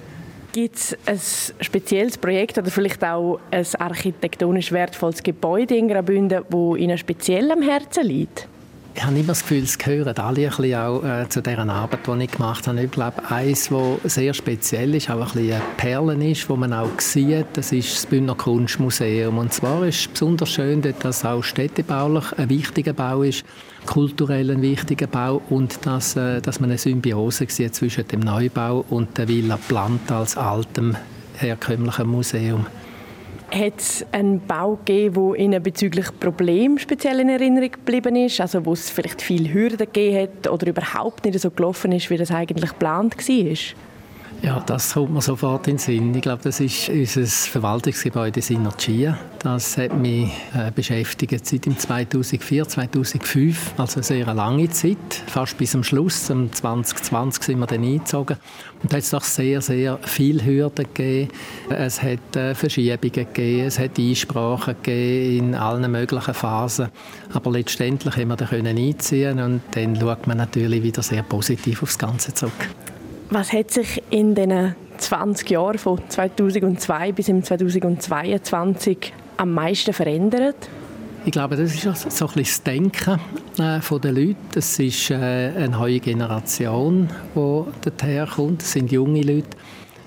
Gibt 0.53 0.75
es 0.75 0.97
ein 1.05 1.19
spezielles 1.63 2.17
Projekt 2.17 2.57
oder 2.57 2.69
vielleicht 2.69 3.03
auch 3.05 3.39
ein 3.51 3.65
architektonisch 3.79 4.73
wertvolles 4.73 5.23
Gebäude 5.23 5.77
in 5.77 5.87
Graubünden, 5.87 6.43
das 6.49 6.77
Ihnen 6.77 6.97
speziell 6.97 7.49
am 7.51 7.61
Herzen 7.61 8.05
liegt? 8.05 8.49
Ich 8.93 9.03
habe 9.05 9.15
immer 9.15 9.27
das 9.27 9.41
Gefühl, 9.41 9.63
es 9.63 9.77
gehören 9.77 10.17
alle 10.17 10.41
ein 10.41 10.49
bisschen 10.49 10.75
auch 10.75 11.03
äh, 11.03 11.27
zu 11.29 11.41
dieser 11.41 11.67
Arbeit, 11.67 11.99
die 12.05 12.23
ich 12.25 12.31
gemacht 12.31 12.67
habe. 12.67 12.83
Ich 12.83 12.91
glaube, 12.91 13.23
eines, 13.29 13.69
das 13.69 14.13
sehr 14.15 14.33
speziell 14.33 14.93
ist, 14.95 15.09
auch 15.09 15.15
ein 15.15 15.23
bisschen 15.23 15.53
eine 15.53 15.61
Perle 15.77 16.29
ist, 16.29 16.49
wo 16.49 16.57
man 16.57 16.73
auch 16.73 16.99
sieht, 16.99 17.45
das 17.53 17.71
ist 17.71 17.95
das 17.95 18.05
Bündner 18.05 18.35
Kunstmuseum. 18.35 19.37
Und 19.37 19.53
zwar 19.53 19.85
ist 19.85 20.01
es 20.01 20.07
besonders 20.09 20.49
schön, 20.49 20.81
dass 20.81 21.19
es 21.19 21.25
auch 21.25 21.41
städtebaulich 21.41 22.33
ein 22.37 22.49
wichtiger 22.49 22.91
Bau 22.91 23.23
ist, 23.23 23.45
kulturell 23.85 24.51
ein 24.51 24.61
wichtiger 24.61 25.07
Bau 25.07 25.41
und 25.49 25.85
dass, 25.85 26.17
äh, 26.17 26.41
dass 26.41 26.59
man 26.59 26.69
eine 26.69 26.77
Symbiose 26.77 27.45
sieht 27.47 27.73
zwischen 27.73 28.07
dem 28.09 28.19
Neubau 28.19 28.83
und 28.89 29.17
der 29.17 29.29
Villa 29.29 29.57
Planta 29.57 30.19
als 30.19 30.35
altem 30.35 30.97
herkömmlichen 31.37 32.07
Museum. 32.07 32.65
Hat 33.53 33.79
es 33.79 34.05
einen 34.13 34.39
Bau 34.47 34.77
gegeben, 34.77 35.33
der 35.33 35.39
Ihnen 35.43 35.61
bezüglich 35.61 36.07
Problemen 36.21 36.79
speziell 36.79 37.19
in 37.19 37.27
Erinnerung 37.27 37.71
geblieben 37.71 38.15
ist? 38.15 38.39
Also 38.39 38.65
wo 38.65 38.71
es 38.71 38.89
vielleicht 38.89 39.21
viele 39.21 39.53
Hürden 39.53 39.77
gegeben 39.77 40.21
hat 40.21 40.49
oder 40.49 40.67
überhaupt 40.67 41.25
nicht 41.25 41.37
so 41.37 41.51
gelaufen 41.51 41.91
ist, 41.91 42.09
wie 42.09 42.17
das 42.17 42.31
eigentlich 42.31 42.69
geplant 42.69 43.17
war? 43.17 43.90
Ja, 44.43 44.59
das 44.59 44.93
kommt 44.93 45.13
mir 45.13 45.21
sofort 45.21 45.67
in 45.67 45.75
den 45.75 45.77
Sinn. 45.77 46.15
Ich 46.15 46.23
glaube, 46.23 46.41
das 46.41 46.59
ist 46.59 46.89
unser 46.89 47.27
Verwaltungsgebäude 47.27 48.41
Synergia. 48.41 49.15
Das 49.37 49.77
hat 49.77 49.95
mich 49.95 50.31
äh, 50.55 50.71
beschäftigt 50.73 51.45
seit 51.45 51.67
dem 51.67 51.77
2004, 51.77 52.67
2005, 52.67 53.73
also 53.77 53.97
eine 53.97 54.03
sehr 54.03 54.33
lange 54.33 54.67
Zeit, 54.71 54.97
fast 55.27 55.59
bis 55.59 55.71
zum 55.71 55.83
Schluss, 55.83 56.31
im 56.31 56.51
2020 56.51 57.43
sind 57.43 57.59
wir 57.59 57.67
dann 57.67 57.83
eingezogen. 57.83 58.37
Und 58.81 58.91
da 58.91 58.97
hat 58.97 59.03
es 59.03 59.11
doch 59.11 59.23
sehr, 59.23 59.61
sehr 59.61 59.99
viele 60.01 60.43
Hürden 60.43 60.87
gegeben. 60.91 61.31
Es 61.69 62.01
hat 62.01 62.35
äh, 62.35 62.55
Verschiebungen 62.55 63.11
gegeben, 63.11 63.67
es 63.67 63.77
hat 63.77 63.99
Einsprachen 63.99 64.75
gegeben 64.81 65.49
in 65.49 65.55
allen 65.55 65.91
möglichen 65.91 66.33
Phasen. 66.33 66.89
Aber 67.31 67.51
letztendlich 67.51 68.17
haben 68.17 68.29
wir 68.29 68.37
da 68.37 68.47
einziehen 68.47 69.39
und 69.39 69.61
dann 69.75 69.95
schaut 69.99 70.25
man 70.25 70.37
natürlich 70.37 70.81
wieder 70.81 71.03
sehr 71.03 71.21
positiv 71.21 71.83
aufs 71.83 71.99
Ganze 71.99 72.33
zurück. 72.33 72.69
Was 73.33 73.53
hat 73.53 73.71
sich 73.71 74.03
in 74.09 74.35
den 74.35 74.75
20 74.97 75.49
Jahren 75.51 75.77
von 75.77 76.01
2002 76.09 77.13
bis 77.13 77.27
2022 77.27 79.13
am 79.37 79.53
meisten 79.53 79.93
verändert? 79.93 80.57
Ich 81.23 81.31
glaube, 81.31 81.55
das 81.55 81.73
ist 81.73 82.11
so 82.11 82.25
ein 82.27 82.31
das 82.35 82.61
Denken 82.61 83.21
äh, 83.57 83.79
der 83.79 84.11
Leute. 84.11 84.35
Es 84.55 84.77
ist 84.79 85.11
äh, 85.11 85.15
eine 85.15 85.69
neue 85.69 86.01
Generation, 86.01 87.09
die 87.33 87.63
dorthin 87.89 88.27
kommt. 88.27 88.63
Es 88.63 88.73
sind 88.73 88.91
junge 88.91 89.21
Leute 89.21 89.55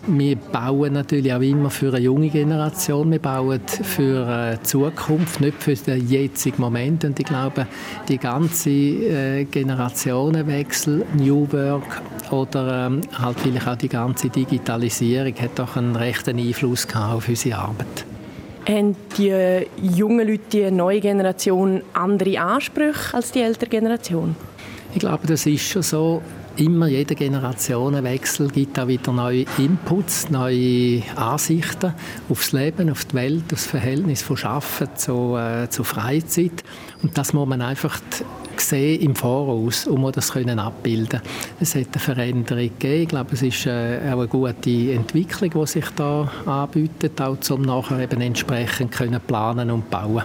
wir 0.07 0.37
bauen 0.37 0.93
natürlich 0.93 1.33
auch 1.33 1.41
immer 1.41 1.71
für 1.71 1.89
eine 1.89 2.01
junge 2.01 2.29
Generation. 2.29 3.11
Wir 3.11 3.19
bauen 3.19 3.61
für 3.67 4.27
eine 4.27 4.63
Zukunft, 4.63 5.41
nicht 5.41 5.63
für 5.63 5.75
den 5.75 6.09
jetzigen 6.09 6.61
Moment. 6.61 7.05
Und 7.05 7.19
ich 7.19 7.27
glaube, 7.27 7.67
die 8.09 8.19
ganze 8.19 8.71
äh, 8.71 9.45
Generationenwechsel, 9.45 11.07
New 11.17 11.51
Work 11.53 12.03
oder 12.31 12.87
ähm, 12.87 13.01
halt 13.19 13.41
vielleicht 13.41 13.69
auch 13.69 13.77
die 13.77 13.89
ganze 13.89 14.29
Digitalisierung 14.29 15.35
hat 15.37 15.59
doch 15.59 15.77
einen 15.77 15.97
rechten 15.97 16.39
Einfluss 16.39 16.87
auf 16.95 17.29
unsere 17.29 17.59
Arbeit. 17.59 18.05
Haben 18.69 18.97
die 19.19 19.67
jungen 19.83 20.27
Leute, 20.27 20.43
die 20.51 20.71
neue 20.71 21.01
Generation, 21.01 21.83
andere 21.93 22.41
Ansprüche 22.41 23.15
als 23.15 23.33
die 23.33 23.41
ältere 23.41 23.69
Generation? 23.69 24.35
Ich 24.95 25.01
glaube, 25.01 25.27
das 25.27 25.45
ist 25.45 25.69
schon 25.69 25.83
so 25.83 26.23
immer 26.57 26.87
jeder 26.87 27.15
Generationenwechsel 27.15 28.49
gibt 28.49 28.79
auch 28.79 28.89
wieder 28.89 29.13
neue 29.13 29.45
Inputs, 29.59 30.31
neue 30.31 31.03
Ansichten 31.17 31.95
aufs 32.29 32.53
Leben, 32.53 32.91
auf 32.91 33.05
die 33.05 33.15
Welt, 33.15 33.45
das 33.49 33.67
Verhältnis 33.67 34.23
von 34.23 34.37
Schaffen 34.37 34.89
zu, 34.95 35.37
äh, 35.37 35.69
zu 35.69 35.85
Freizeit. 35.85 36.65
Und 37.03 37.19
das 37.19 37.33
muss 37.33 37.49
man 37.49 37.63
einfach 37.63 38.01
sehen 38.57 39.01
im 39.01 39.17
Voraus 39.17 39.87
muss 39.87 40.13
das 40.13 40.33
können 40.33 40.59
abbilden. 40.59 41.21
Es 41.61 41.75
hat 41.75 41.89
eine 41.93 42.01
Veränderung 42.01 42.71
gegeben. 42.79 43.03
Ich 43.03 43.09
glaube, 43.09 43.33
es 43.33 43.43
ist 43.43 43.67
äh, 43.67 43.99
auch 44.09 44.19
eine 44.19 44.29
gute 44.29 44.93
Entwicklung, 44.93 45.51
die 45.51 45.67
sich 45.67 45.87
da 45.97 46.31
anbietet, 46.47 47.21
auch 47.21 47.37
um 47.51 47.63
nachher 47.63 48.01
eben 48.01 48.21
entsprechend 48.21 48.93
können 48.93 49.21
planen 49.21 49.71
und 49.71 49.91
bauen. 49.91 50.23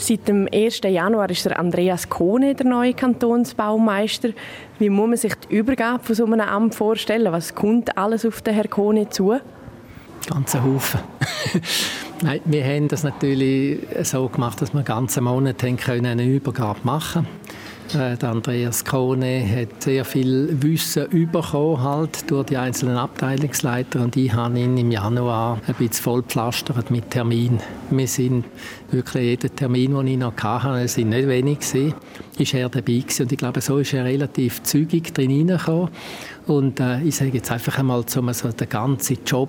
Seit 0.00 0.28
dem 0.28 0.48
1. 0.52 0.82
Januar 0.84 1.28
ist 1.28 1.44
der 1.44 1.58
Andreas 1.58 2.08
Kohne 2.08 2.54
der 2.54 2.66
neue 2.66 2.94
Kantonsbaumeister. 2.94 4.28
Wie 4.78 4.90
muss 4.90 5.08
man 5.08 5.16
sich 5.16 5.34
die 5.34 5.56
Übergabe 5.56 6.04
von 6.04 6.14
so 6.14 6.24
einem 6.24 6.40
Amt 6.40 6.76
vorstellen? 6.76 7.32
Was 7.32 7.56
kommt 7.56 7.98
alles 7.98 8.24
auf 8.24 8.40
den 8.40 8.54
Herrn 8.54 8.70
Kohne 8.70 9.08
zu? 9.10 9.40
Ganze 10.28 10.62
Haufen. 10.62 11.00
Nein, 12.22 12.40
wir 12.44 12.64
haben 12.64 12.86
das 12.86 13.02
natürlich 13.02 13.80
so 14.02 14.28
gemacht, 14.28 14.62
dass 14.62 14.72
wir 14.72 14.84
ganze 14.84 15.20
Monate 15.20 15.66
eine 15.66 16.24
Übergabe 16.24 16.78
machen 16.84 17.24
können. 17.24 17.57
Äh, 17.94 18.18
der 18.18 18.28
Andreas 18.28 18.84
Krone 18.84 19.42
hat 19.48 19.82
sehr 19.82 20.04
viel 20.04 20.48
Wissen 20.60 21.06
bekommen 21.32 21.82
halt 21.82 22.30
durch 22.30 22.46
die 22.46 22.58
einzelnen 22.58 22.98
Abteilungsleiter 22.98 24.02
und 24.02 24.14
ich 24.14 24.30
habe 24.34 24.58
ihn 24.58 24.76
im 24.76 24.90
Januar 24.90 25.58
ein 25.66 25.74
bisschen 25.74 26.04
vollpflastert 26.04 26.90
mit 26.90 27.10
Termin. 27.10 27.58
Wir 27.88 28.06
sind 28.06 28.44
wirklich 28.90 29.40
jeden 29.40 29.56
Termin, 29.56 29.94
den 29.94 30.06
ich 30.06 30.18
noch 30.18 30.36
hatte, 30.36 30.80
es 30.80 30.94
sind 30.94 31.08
nicht 31.08 31.28
wenig 31.28 31.60
ist 32.38 32.54
er 32.54 32.68
dabei 32.68 32.92
gewesen. 32.98 33.22
und 33.22 33.32
ich 33.32 33.38
glaube, 33.38 33.62
so 33.62 33.78
ist 33.78 33.94
er 33.94 34.04
relativ 34.04 34.62
zügig 34.64 35.14
drin 35.14 35.30
hineingekommen 35.30 35.88
und 36.46 36.80
äh, 36.80 37.02
ich 37.02 37.16
sage 37.16 37.30
jetzt 37.32 37.50
einfach 37.50 37.78
einmal, 37.78 38.04
um 38.16 38.32
so 38.34 38.48
den 38.48 38.68
ganzen 38.68 39.18
Job 39.24 39.48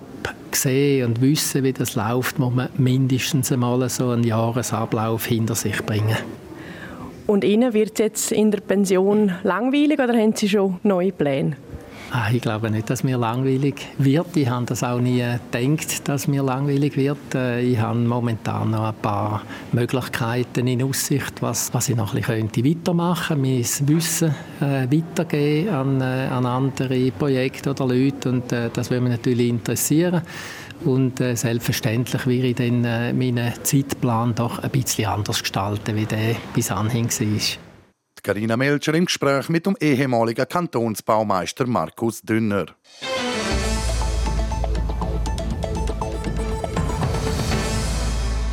sehen 0.53 1.07
und 1.07 1.21
wissen, 1.21 1.63
wie 1.65 1.73
das 1.73 1.95
läuft, 1.95 2.39
muss 2.39 2.53
man 2.53 2.69
mindestens 2.77 3.51
einmal 3.51 3.87
so 3.89 4.11
einen 4.11 4.23
Jahresablauf 4.23 5.25
hinter 5.25 5.55
sich 5.55 5.85
bringen. 5.85 6.17
Und 7.29 7.43
Ihnen 7.43 7.75
wird 7.75 7.91
es 7.91 7.99
jetzt 7.99 8.31
in 8.31 8.49
der 8.49 8.59
Pension 8.59 9.31
langweilig 9.43 9.99
oder 9.99 10.17
haben 10.17 10.35
Sie 10.35 10.49
schon 10.49 10.79
neue 10.81 11.11
Pläne? 11.11 11.57
Ah, 12.11 12.31
ich 12.33 12.41
glaube 12.41 12.71
nicht, 12.71 12.89
dass 12.89 13.03
mir 13.03 13.19
langweilig 13.19 13.75
wird. 13.99 14.35
Ich 14.35 14.49
habe 14.49 14.65
das 14.65 14.83
auch 14.83 14.99
nie 14.99 15.23
gedacht, 15.51 16.09
dass 16.09 16.27
mir 16.27 16.41
langweilig 16.41 16.97
wird. 16.97 17.35
Äh, 17.35 17.61
ich 17.61 17.77
habe 17.77 17.99
momentan 17.99 18.71
noch 18.71 18.85
ein 18.85 18.95
paar 18.95 19.43
Möglichkeiten 19.73 20.65
in 20.65 20.81
Aussicht, 20.81 21.39
was, 21.43 21.71
was 21.71 21.89
ich 21.89 21.95
noch 21.95 22.15
ein 22.15 22.47
bisschen 22.47 22.65
weitermachen 22.65 23.43
könnte. 23.43 23.83
Mein 23.83 23.89
Wissen 23.95 24.33
äh, 24.59 24.87
weitergeben 24.91 25.69
an, 25.69 26.01
äh, 26.01 26.29
an 26.31 26.47
andere 26.47 27.11
Projekte 27.11 27.69
oder 27.69 27.85
Leute 27.89 28.29
und 28.29 28.51
äh, 28.51 28.71
das 28.73 28.89
würde 28.89 29.03
mich 29.03 29.11
natürlich 29.11 29.49
interessieren. 29.49 30.23
Und 30.85 31.19
äh, 31.19 31.35
selbstverständlich 31.35 32.25
werde 32.25 32.47
ich 32.47 32.55
dann 32.55 32.85
äh, 32.85 33.13
meinen 33.13 33.53
Zeitplan 33.63 34.33
doch 34.35 34.59
ein 34.59 34.69
bisschen 34.69 35.07
anders 35.07 35.41
gestalten, 35.41 35.95
wie 35.95 36.05
der 36.05 36.35
bis 36.53 36.71
anhin 36.71 37.09
war. 37.09 37.59
Carina 38.23 38.57
Melcher 38.57 38.93
im 38.93 39.05
Gespräch 39.05 39.49
mit 39.49 39.65
dem 39.65 39.75
ehemaligen 39.79 40.47
Kantonsbaumeister 40.47 41.67
Markus 41.67 42.21
Dünner. 42.21 42.65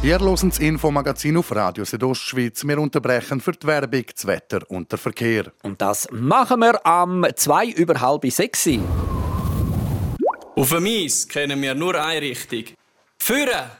Wir 0.02 0.20
hören 0.20 0.48
das 0.48 0.60
Infomagazin 0.60 1.36
auf 1.36 1.52
Radio 1.52 1.84
Südostschweiz. 1.84 2.64
Wir 2.64 2.78
unterbrechen 2.78 3.40
für 3.40 3.52
die 3.52 3.66
Werbung, 3.66 4.04
das 4.14 4.24
Wetter 4.24 4.60
und 4.68 4.92
den 4.92 4.98
Verkehr. 5.00 5.50
Und 5.64 5.82
das 5.82 6.06
machen 6.12 6.60
wir 6.60 6.86
am 6.86 7.26
2 7.34 7.70
über 7.70 8.00
halb 8.00 8.24
sechs. 8.30 8.68
Auf 10.58 10.70
dem 10.70 10.86
Eis 10.86 11.28
kennen 11.28 11.60
wir 11.60 11.74
nur 11.74 12.02
eine 12.02 12.22
Richtung. 12.22 12.64
Führen! 13.18 13.70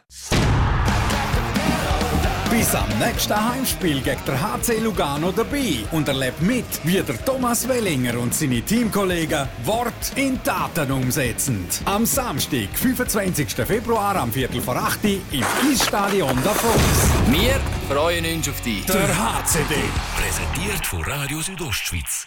Bis 2.51 2.75
am 2.75 2.87
nächsten 2.99 3.51
Heimspiel 3.51 4.03
gegen 4.03 4.21
der 4.27 4.39
HC 4.41 4.81
Lugano 4.81 5.33
dabei 5.33 5.87
und 5.93 6.07
erlebt 6.07 6.43
mit, 6.43 6.67
wie 6.85 7.01
der 7.01 7.25
Thomas 7.25 7.67
Wellinger 7.67 8.19
und 8.19 8.35
seine 8.35 8.61
Teamkollegen 8.61 9.49
Wort 9.65 10.13
in 10.17 10.43
Taten 10.43 10.93
umsetzen. 10.93 11.67
Am 11.87 12.05
Samstag, 12.05 12.69
25. 12.75 13.55
Februar 13.67 14.15
am 14.17 14.31
Viertel 14.31 14.61
vor 14.61 14.77
8 14.77 15.03
Uhr 15.05 15.21
im 15.33 15.45
Eisstadion 15.73 16.39
Davos. 16.45 17.11
Wir 17.31 17.59
freuen 17.89 18.27
uns 18.37 18.51
auf 18.51 18.61
dich. 18.61 18.85
Der 18.85 19.09
HCD. 19.09 19.77
Präsentiert 20.15 20.87
von 20.87 21.03
Radio 21.05 21.41
Südostschweiz. 21.41 22.27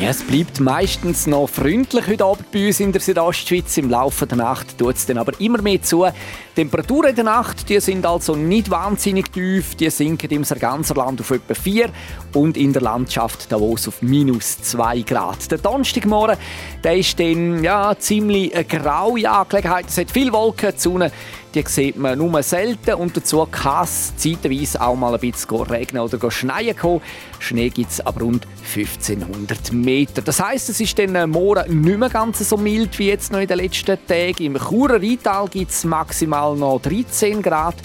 Ja, 0.00 0.10
es 0.10 0.22
bleibt 0.22 0.60
meistens 0.60 1.26
noch 1.26 1.48
freundlich 1.48 2.06
heute 2.06 2.24
Abend 2.24 2.52
bei 2.52 2.68
uns 2.68 2.78
in 2.78 2.92
der 2.92 3.00
Südostschweiz. 3.00 3.76
Im 3.78 3.90
Laufe 3.90 4.28
der 4.28 4.38
Nacht 4.38 4.78
tut 4.78 4.94
es 4.94 5.06
dann 5.06 5.18
aber 5.18 5.32
immer 5.40 5.60
mehr 5.60 5.82
zu. 5.82 6.04
Die 6.04 6.54
Temperaturen 6.54 7.10
in 7.10 7.16
der 7.16 7.24
Nacht 7.24 7.68
die 7.68 7.80
sind 7.80 8.06
also 8.06 8.36
nicht 8.36 8.70
wahnsinnig 8.70 9.32
tief. 9.32 9.74
Die 9.74 9.90
sinken 9.90 10.30
im 10.30 10.44
Land 10.44 11.20
auf 11.20 11.30
etwa 11.32 11.52
4 11.52 11.90
und 12.32 12.56
in 12.56 12.72
der 12.72 12.82
Landschaft 12.82 13.50
Davos 13.50 13.88
auf 13.88 14.00
minus 14.00 14.62
2 14.62 15.00
Grad. 15.00 15.50
Der 15.50 15.58
Donnerstagmorgen 15.58 16.36
der 16.84 16.96
ist 16.96 17.18
dann 17.18 17.64
ja, 17.64 17.92
ziemlich 17.98 18.54
eine 18.54 18.64
graue 18.66 19.28
Angelegenheit. 19.28 19.86
Es 19.88 19.98
hat 19.98 20.12
viel 20.12 20.32
Wolken, 20.32 20.74
die 20.76 20.80
Sonne 20.80 21.10
die 21.54 21.64
sieht 21.66 21.96
man 21.96 22.18
nur 22.18 22.42
selten 22.42 22.94
und 22.94 23.16
dazu 23.16 23.46
kann 23.50 23.84
es 23.84 24.14
zeitweise 24.16 24.80
auch 24.80 24.96
mal 24.96 25.14
ein 25.14 25.20
bisschen 25.20 25.62
regnen 25.62 26.02
oder 26.02 26.30
schneien 26.30 26.76
kommen. 26.76 27.00
Schnee 27.38 27.70
gibt 27.70 27.90
es 27.90 28.00
ab 28.00 28.20
rund 28.20 28.46
1500 28.74 29.72
Meter. 29.72 30.22
Das 30.22 30.42
heisst, 30.42 30.68
es 30.68 30.80
ist 30.80 30.98
dann 30.98 31.30
morgen 31.30 31.80
nicht 31.80 31.98
mehr 31.98 32.10
ganz 32.10 32.46
so 32.46 32.56
mild 32.56 32.98
wie 32.98 33.08
jetzt 33.08 33.32
noch 33.32 33.40
in 33.40 33.48
den 33.48 33.58
letzten 33.58 33.98
Tagen. 34.06 34.44
Im 34.44 34.58
Churer 34.58 35.00
Rheintal 35.00 35.48
gibt 35.48 35.70
es 35.70 35.84
maximal 35.84 36.54
noch 36.54 36.80
13 36.82 37.42
Grad, 37.42 37.76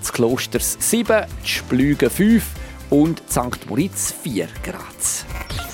das 0.00 0.12
Klosters 0.12 0.76
7, 0.80 1.24
die 1.44 1.48
Splügen 1.48 2.10
5 2.10 2.44
und 2.90 3.22
St. 3.28 3.68
Moritz 3.68 4.14
4 4.22 4.48
Grad. 4.64 5.69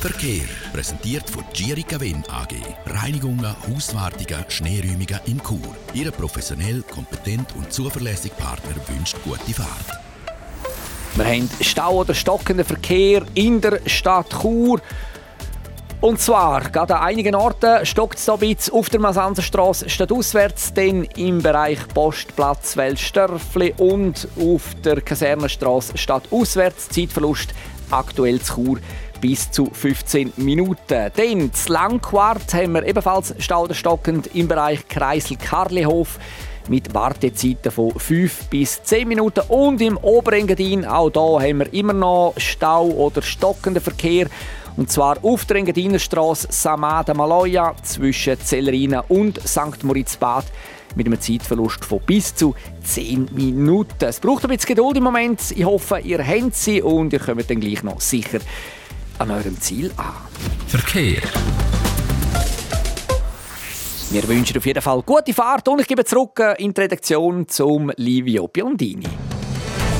Verkehr 0.00 0.46
präsentiert 0.72 1.28
von 1.28 1.44
Gierica 1.52 2.00
Wen 2.00 2.24
AG. 2.30 2.54
Reinigungen, 2.86 3.54
Hauswartungen, 3.68 4.46
Schneeräumungen 4.48 5.20
in 5.26 5.42
Chur. 5.42 5.76
Ihre 5.92 6.10
professionell, 6.10 6.82
kompetent 6.90 7.54
und 7.54 7.70
zuverlässige 7.70 8.34
Partner 8.34 8.76
wünscht 8.88 9.18
gute 9.22 9.52
Fahrt. 9.52 10.00
Wir 11.16 11.24
haben 11.26 11.50
Stau 11.60 11.96
oder 11.96 12.14
stockenden 12.14 12.64
Verkehr 12.64 13.26
in 13.34 13.60
der 13.60 13.78
Stadt 13.84 14.30
Chur. 14.40 14.80
Und 16.00 16.18
zwar, 16.18 16.70
gerade 16.70 16.96
an 16.96 17.04
einigen 17.06 17.34
Orten 17.34 17.84
stockt 17.84 18.18
es 18.18 18.26
ein 18.30 18.38
bisschen 18.38 18.72
auf 18.72 18.88
der 18.88 19.00
Masanserstraße 19.00 19.90
statt 19.90 20.10
auswärts, 20.10 20.72
dann 20.72 21.04
im 21.04 21.42
Bereich 21.42 21.86
Postplatz 21.88 22.74
Welstörfli 22.74 23.74
und 23.76 24.26
auf 24.40 24.74
der 24.82 25.02
Kasernenstraße 25.02 25.98
statt 25.98 26.22
auswärts. 26.30 26.88
Zeitverlust 26.88 27.52
aktuell 27.90 28.40
zu 28.40 28.54
Chur 28.54 28.78
bis 29.20 29.50
zu 29.50 29.66
15 29.72 30.32
Minuten. 30.36 31.10
Dann 31.14 31.50
das 31.50 31.68
Langquart 31.68 32.52
haben 32.54 32.72
wir 32.72 32.86
ebenfalls 32.86 33.34
stauderstockend 33.38 34.34
im 34.34 34.48
Bereich 34.48 34.86
Kreisel-Karlihof 34.88 36.18
mit 36.68 36.94
Wartezeiten 36.94 37.70
von 37.70 37.92
5 37.92 38.46
bis 38.46 38.82
10 38.82 39.08
Minuten. 39.08 39.42
Und 39.48 39.80
im 39.80 39.96
Oberengadin, 39.96 40.84
auch 40.84 41.10
hier 41.10 41.48
haben 41.48 41.58
wir 41.58 41.74
immer 41.74 41.92
noch 41.92 42.34
Stau 42.36 42.86
oder 42.86 43.22
stockenden 43.22 43.82
Verkehr. 43.82 44.28
Und 44.76 44.90
zwar 44.90 45.22
auf 45.22 45.44
der 45.44 45.56
Engadinerstraße 45.56 46.48
Samada 46.50 47.12
Maloja 47.12 47.74
zwischen 47.82 48.40
Zellerina 48.40 49.04
und 49.08 49.40
St. 49.46 49.82
Moritz-Bad 49.82 50.44
mit 50.94 51.06
einem 51.06 51.20
Zeitverlust 51.20 51.84
von 51.84 52.00
bis 52.00 52.34
zu 52.34 52.54
10 52.84 53.28
Minuten. 53.32 54.04
Es 54.04 54.20
braucht 54.20 54.44
ein 54.44 54.50
bisschen 54.50 54.68
Geduld 54.74 54.96
im 54.96 55.04
Moment. 55.04 55.40
Ich 55.54 55.64
hoffe, 55.64 55.98
ihr 56.00 56.24
habt 56.26 56.54
sie 56.54 56.82
und 56.82 57.12
ihr 57.12 57.18
kommt 57.20 57.50
dann 57.50 57.60
gleich 57.60 57.82
noch 57.82 58.00
sicher 58.00 58.38
an 59.20 59.30
eurem 59.30 59.60
Ziel 59.60 59.92
an. 59.96 60.14
Verkehr. 60.66 61.20
Wir 64.10 64.26
wünschen 64.26 64.56
auf 64.56 64.66
jeden 64.66 64.82
Fall 64.82 65.02
gute 65.02 65.32
Fahrt 65.32 65.68
und 65.68 65.80
ich 65.80 65.86
gebe 65.86 66.04
zurück 66.04 66.40
äh, 66.40 66.54
in 66.62 66.74
die 66.74 66.80
Redaktion 66.80 67.46
zum 67.46 67.92
Livio 67.96 68.48
Biondini. 68.48 69.06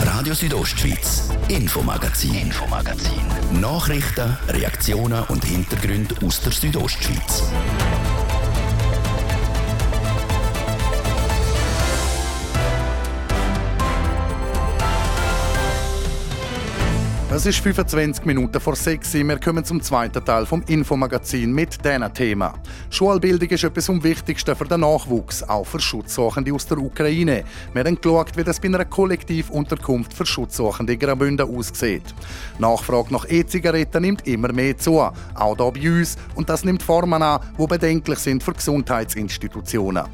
Radio 0.04 0.34
Südostschweiz, 0.34 1.28
Infomagazin, 1.48 2.34
Infomagazin. 2.34 3.20
Nachrichten, 3.60 4.36
Reaktionen 4.48 5.22
und 5.28 5.44
Hintergründe 5.44 6.14
aus 6.24 6.40
der 6.40 6.52
Südostschweiz. 6.52 7.44
Es 17.40 17.46
ist 17.46 17.60
25 17.60 18.26
Minuten 18.26 18.60
vor 18.60 18.76
6 18.76 19.14
Uhr. 19.14 19.26
Wir 19.26 19.40
kommen 19.40 19.64
zum 19.64 19.80
zweiten 19.80 20.22
Teil 20.22 20.44
vom 20.44 20.62
Infomagazin 20.66 21.50
mit 21.50 21.82
diesem 21.82 22.12
Thema. 22.12 22.52
Schulbildung 22.90 23.48
ist 23.48 23.64
etwas 23.64 23.88
am 23.88 24.04
Wichtigsten 24.04 24.54
für 24.54 24.66
den 24.66 24.80
Nachwuchs, 24.80 25.42
auch 25.44 25.66
für 25.66 25.80
Schutzsuchende 25.80 26.52
aus 26.52 26.66
der 26.66 26.76
Ukraine. 26.76 27.44
Wir 27.72 27.84
haben 27.84 27.98
geschaut, 27.98 28.36
wie 28.36 28.44
das 28.44 28.60
bei 28.60 28.68
einer 28.68 28.84
Kollektivunterkunft 28.84 30.12
für 30.12 30.26
Schutzsuchende 30.26 30.92
in 30.92 30.98
Graubünden 30.98 31.48
aussieht. 31.48 32.02
Nachfrage 32.58 33.10
nach 33.10 33.24
E-Zigaretten 33.26 34.02
nimmt 34.02 34.26
immer 34.26 34.52
mehr 34.52 34.76
zu, 34.76 35.00
auch 35.00 35.14
hier 35.34 35.72
bei 35.72 35.98
uns. 35.98 36.18
Und 36.34 36.50
das 36.50 36.62
nimmt 36.62 36.82
Formen 36.82 37.22
an, 37.22 37.40
die 37.58 37.66
bedenklich 37.66 38.18
sind 38.18 38.42
für 38.42 38.52
Gesundheitsinstitutionen. 38.52 40.04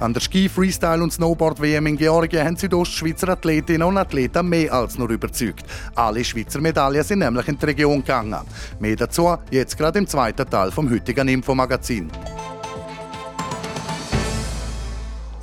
An 0.00 0.14
der 0.14 0.20
Ski, 0.20 0.48
Freestyle 0.48 1.00
und 1.00 1.12
Snowboard-WM 1.12 1.86
in 1.86 1.96
Georgien 1.96 2.44
haben 2.44 2.56
Südostschweizer 2.56 3.28
Athletinnen 3.28 3.84
und 3.84 3.98
Athleten 3.98 4.48
mehr 4.48 4.72
als 4.72 4.98
nur 4.98 5.10
überzeugt. 5.10 5.64
Alle 5.94 6.24
Schweizer 6.24 6.60
Medaillen 6.72 7.04
sind 7.04 7.18
nämlich 7.18 7.46
in 7.48 7.58
die 7.58 7.66
Region 7.66 7.98
gegangen. 7.98 8.40
Mehr 8.80 8.96
dazu 8.96 9.36
jetzt 9.50 9.76
gerade 9.76 9.98
im 9.98 10.06
zweiten 10.06 10.48
Teil 10.48 10.70
vom 10.70 10.90
heutigen 10.90 11.28
Infomagazin. 11.28 12.10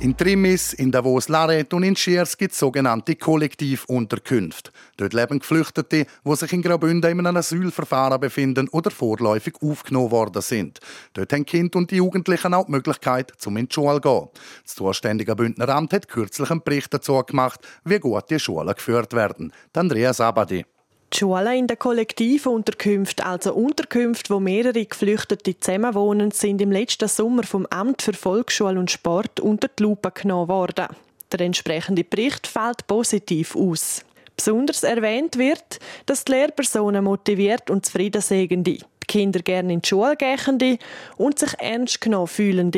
In 0.00 0.16
Trimis, 0.16 0.72
in 0.72 0.90
Davos-Laret 0.90 1.72
und 1.72 1.84
in 1.84 1.94
Schiers 1.94 2.36
gibt 2.36 2.52
es 2.52 2.58
sogenannte 2.58 3.14
Kollektivunterkünfte. 3.14 4.72
Dort 4.96 5.12
leben 5.12 5.38
Geflüchtete, 5.38 6.06
die 6.24 6.36
sich 6.36 6.52
in 6.52 6.62
Graubünden 6.62 7.10
in 7.12 7.26
einem 7.26 7.36
Asylverfahren 7.36 8.18
befinden 8.18 8.68
oder 8.70 8.90
vorläufig 8.90 9.54
aufgenommen 9.62 10.10
worden 10.10 10.42
sind. 10.42 10.80
Dort 11.12 11.32
haben 11.32 11.46
Kinder 11.46 11.78
und 11.78 11.92
die 11.92 11.96
Jugendlichen 11.96 12.54
auch 12.54 12.64
die 12.64 12.72
Möglichkeit, 12.72 13.34
zum 13.36 13.56
in 13.56 13.68
die 13.68 13.74
Schule 13.74 14.00
zu 14.00 14.00
gehen. 14.00 14.28
Das 14.64 14.74
zuständige 14.74 15.36
Bündneramt 15.36 15.92
hat 15.92 16.08
kürzlich 16.08 16.50
einen 16.50 16.62
Bericht 16.64 16.92
dazu 16.92 17.22
gemacht, 17.22 17.60
wie 17.84 18.00
gut 18.00 18.30
die 18.30 18.40
Schulen 18.40 18.74
geführt 18.74 19.12
werden. 19.12 19.52
Andreas 19.74 20.20
Abadi. 20.20 20.64
Die 21.12 21.18
Schulen 21.18 21.58
in 21.58 21.66
den 21.66 21.78
kollektiven 21.78 22.52
Unterkünften, 22.52 23.24
also 23.24 23.52
Unterkünfte, 23.52 24.32
wo 24.32 24.38
mehrere 24.38 24.84
Geflüchtete 24.84 25.58
zusammenwohnen, 25.58 26.30
sind 26.30 26.60
im 26.60 26.70
letzten 26.70 27.08
Sommer 27.08 27.42
vom 27.42 27.66
Amt 27.66 28.02
für 28.02 28.12
Volksschule 28.12 28.78
und 28.78 28.92
Sport 28.92 29.40
unter 29.40 29.68
die 29.68 29.82
Lupe 29.82 30.12
genommen 30.12 30.48
worden. 30.48 30.86
Der 31.32 31.40
entsprechende 31.40 32.04
Bericht 32.04 32.46
fällt 32.46 32.86
positiv 32.86 33.56
aus. 33.56 34.04
Besonders 34.36 34.84
erwähnt 34.84 35.36
wird, 35.36 35.80
dass 36.06 36.24
die 36.24 36.32
Lehrpersonen 36.32 37.04
motiviert 37.04 37.70
und 37.70 37.84
zufrieden 37.84 38.22
sind, 38.22 38.64
die 38.64 38.80
Kinder 39.08 39.40
gerne 39.40 39.72
in 39.72 39.82
die 39.82 39.88
Schule 39.88 40.16
gehen 40.16 40.78
und 41.16 41.38
sich 41.40 41.54
ernst 41.58 42.00
genommen 42.00 42.28
fühlen. 42.28 42.70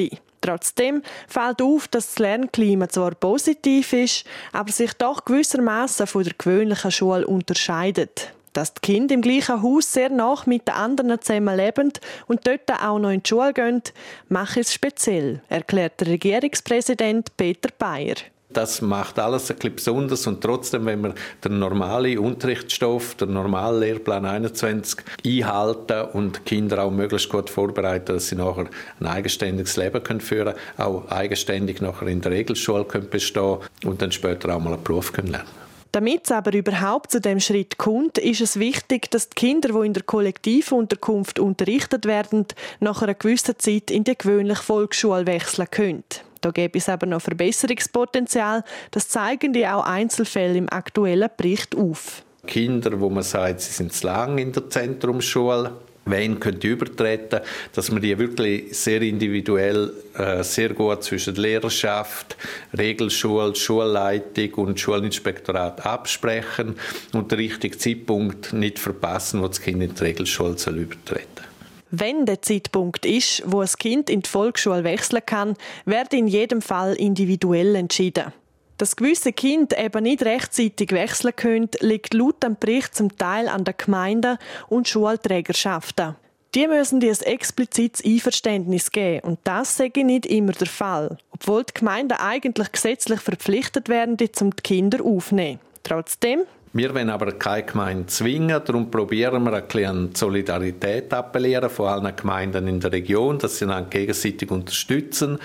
Trotzdem 0.42 1.02
fällt 1.28 1.62
auf, 1.62 1.88
dass 1.88 2.08
das 2.08 2.18
Lernklima 2.18 2.88
zwar 2.88 3.14
positiv 3.14 3.92
ist, 3.94 4.24
aber 4.52 4.70
sich 4.70 4.92
doch 4.94 5.24
gewissermaßen 5.24 6.06
von 6.06 6.24
der 6.24 6.34
gewöhnlichen 6.36 6.90
Schule 6.90 7.26
unterscheidet. 7.26 8.34
Dass 8.52 8.74
die 8.74 8.80
Kinder 8.80 9.14
im 9.14 9.22
gleichen 9.22 9.62
Haus 9.62 9.92
sehr 9.92 10.10
nach 10.10 10.44
mit 10.44 10.68
den 10.68 10.74
anderen 10.74 11.18
zusammen 11.22 11.56
leben 11.56 11.92
und 12.26 12.46
dort 12.46 12.70
auch 12.70 12.98
noch 12.98 13.10
in 13.10 13.22
die 13.22 13.28
Schule 13.28 13.54
gehen, 13.54 13.82
macht 14.28 14.58
es 14.58 14.74
speziell, 14.74 15.40
erklärt 15.48 16.00
der 16.00 16.08
Regierungspräsident 16.08 17.34
Peter 17.36 17.70
Bayer. 17.78 18.16
Das 18.52 18.82
macht 18.82 19.18
alles 19.18 19.50
ein 19.50 19.56
bisschen 19.56 19.76
besonders 19.76 20.26
und 20.26 20.40
trotzdem, 20.40 20.86
wenn 20.86 21.02
wir 21.02 21.14
den 21.44 21.58
normalen 21.58 22.18
Unterrichtsstoff, 22.18 23.14
den 23.14 23.32
normalen 23.32 23.80
Lehrplan 23.80 24.24
21 24.26 25.00
einhalten 25.24 26.08
und 26.12 26.44
Kinder 26.44 26.84
auch 26.84 26.90
möglichst 26.90 27.28
gut 27.28 27.50
vorbereiten, 27.50 28.14
dass 28.14 28.28
sie 28.28 28.36
nachher 28.36 28.66
ein 29.00 29.06
eigenständiges 29.06 29.76
Leben 29.76 30.02
können 30.02 30.20
führen 30.20 30.54
können, 30.54 30.58
auch 30.78 31.08
eigenständig 31.10 31.80
nachher 31.80 32.08
in 32.08 32.20
der 32.20 32.32
Regelschule 32.32 32.84
können 32.84 33.08
bestehen 33.08 33.58
und 33.84 34.02
dann 34.02 34.12
später 34.12 34.54
auch 34.54 34.60
mal 34.60 34.74
einen 34.74 34.82
Beruf 34.82 35.12
können 35.12 35.28
lernen 35.28 35.62
damit 35.92 36.22
es 36.24 36.32
aber 36.32 36.54
überhaupt 36.54 37.12
zu 37.12 37.20
dem 37.20 37.38
Schritt 37.38 37.76
kommt, 37.76 38.16
ist 38.18 38.40
es 38.40 38.58
wichtig, 38.58 39.10
dass 39.10 39.28
die 39.28 39.34
Kinder, 39.34 39.68
die 39.68 39.86
in 39.86 39.92
der 39.92 40.02
Kollektivunterkunft 40.02 41.38
unterrichtet 41.38 42.06
werden, 42.06 42.46
nach 42.80 43.02
einer 43.02 43.14
gewissen 43.14 43.58
Zeit 43.58 43.90
in 43.90 44.04
die 44.04 44.16
gewöhnliche 44.16 44.62
Volksschule 44.62 45.26
wechseln 45.26 45.70
können. 45.70 46.04
Da 46.42 46.50
gäbe 46.50 46.78
es 46.78 46.88
aber 46.88 47.06
noch 47.06 47.22
Verbesserungspotenzial. 47.22 48.64
Das 48.90 49.08
zeigen 49.08 49.52
die 49.52 49.66
auch 49.66 49.86
Einzelfälle 49.86 50.58
im 50.58 50.68
aktuellen 50.68 51.30
Bericht 51.36 51.74
auf. 51.74 52.24
Kinder, 52.46 53.00
wo 53.00 53.08
man 53.08 53.22
sagt, 53.22 53.60
sie 53.60 53.72
sind 53.72 53.92
zu 53.92 54.06
lang 54.08 54.36
in 54.38 54.52
der 54.52 54.68
Zentrumsschule, 54.68 55.72
wen 56.06 56.40
könnte 56.40 56.66
übertreten, 56.66 57.40
dass 57.72 57.92
wir 57.92 58.00
die 58.00 58.18
wirklich 58.18 58.76
sehr 58.76 59.00
individuell, 59.02 59.92
äh, 60.18 60.42
sehr 60.42 60.70
gut 60.70 61.04
zwischen 61.04 61.36
Lehrerschaft, 61.36 62.36
Regelschule, 62.76 63.54
Schulleitung 63.54 64.54
und 64.54 64.80
Schulinspektorat 64.80 65.86
absprechen 65.86 66.74
und 67.12 67.30
den 67.30 67.38
richtigen 67.38 67.78
Zeitpunkt 67.78 68.52
nicht 68.52 68.80
verpassen, 68.80 69.40
wo 69.40 69.46
das 69.46 69.60
Kind 69.60 69.80
in 69.80 69.94
die 69.94 70.02
Regelschule 70.02 70.58
soll 70.58 70.78
übertreten 70.78 71.51
wenn 71.92 72.24
der 72.24 72.40
Zeitpunkt 72.40 73.04
ist, 73.04 73.42
wo 73.46 73.60
ein 73.60 73.68
Kind 73.68 74.08
in 74.08 74.22
die 74.22 74.28
Volksschule 74.28 74.82
wechseln 74.82 75.20
kann, 75.24 75.56
wird 75.84 76.14
in 76.14 76.26
jedem 76.26 76.62
Fall 76.62 76.94
individuell 76.94 77.76
entschieden. 77.76 78.32
Dass 78.78 78.96
gewisse 78.96 79.32
Kinder 79.32 79.78
eben 79.78 80.02
nicht 80.02 80.24
rechtzeitig 80.24 80.90
wechseln 80.90 81.36
können, 81.36 81.68
liegt 81.80 82.14
laut 82.14 82.42
dem 82.42 82.56
Bericht 82.56 82.94
zum 82.94 83.16
Teil 83.16 83.46
an 83.46 83.64
den 83.64 83.74
Gemeinden 83.76 84.38
und 84.68 84.88
Schulträgerschaften. 84.88 86.16
Die 86.54 86.66
müssen 86.66 87.00
dir 87.00 87.12
ein 87.12 87.26
explizites 87.26 88.04
Einverständnis 88.04 88.90
geben 88.90 89.26
und 89.26 89.38
das 89.44 89.76
sage 89.76 90.04
nicht 90.04 90.26
immer 90.26 90.52
der 90.52 90.66
Fall, 90.66 91.18
obwohl 91.30 91.64
die 91.64 91.74
Gemeinden 91.74 92.18
eigentlich 92.18 92.72
gesetzlich 92.72 93.20
verpflichtet 93.20 93.90
werden, 93.90 94.16
die 94.16 94.32
zum 94.32 94.56
Kinder 94.56 95.04
aufnehmen. 95.04 95.60
Trotzdem 95.82 96.40
wir 96.74 96.94
wollen 96.94 97.10
aber 97.10 97.32
keine 97.32 97.64
Gemeinde 97.64 98.06
zwingen, 98.06 98.60
darum 98.64 98.90
probieren 98.90 99.44
wir 99.44 99.52
ein 99.52 99.66
bisschen 99.66 100.14
Solidarität 100.14 101.12
appellieren 101.12 101.68
von 101.68 101.88
allen 101.88 102.16
Gemeinden 102.16 102.66
in 102.66 102.80
der 102.80 102.92
Region, 102.92 103.38
dass 103.38 103.58
sie 103.58 103.66
einander 103.66 103.90
gegenseitig 103.90 104.50
unterstützen 104.50 105.38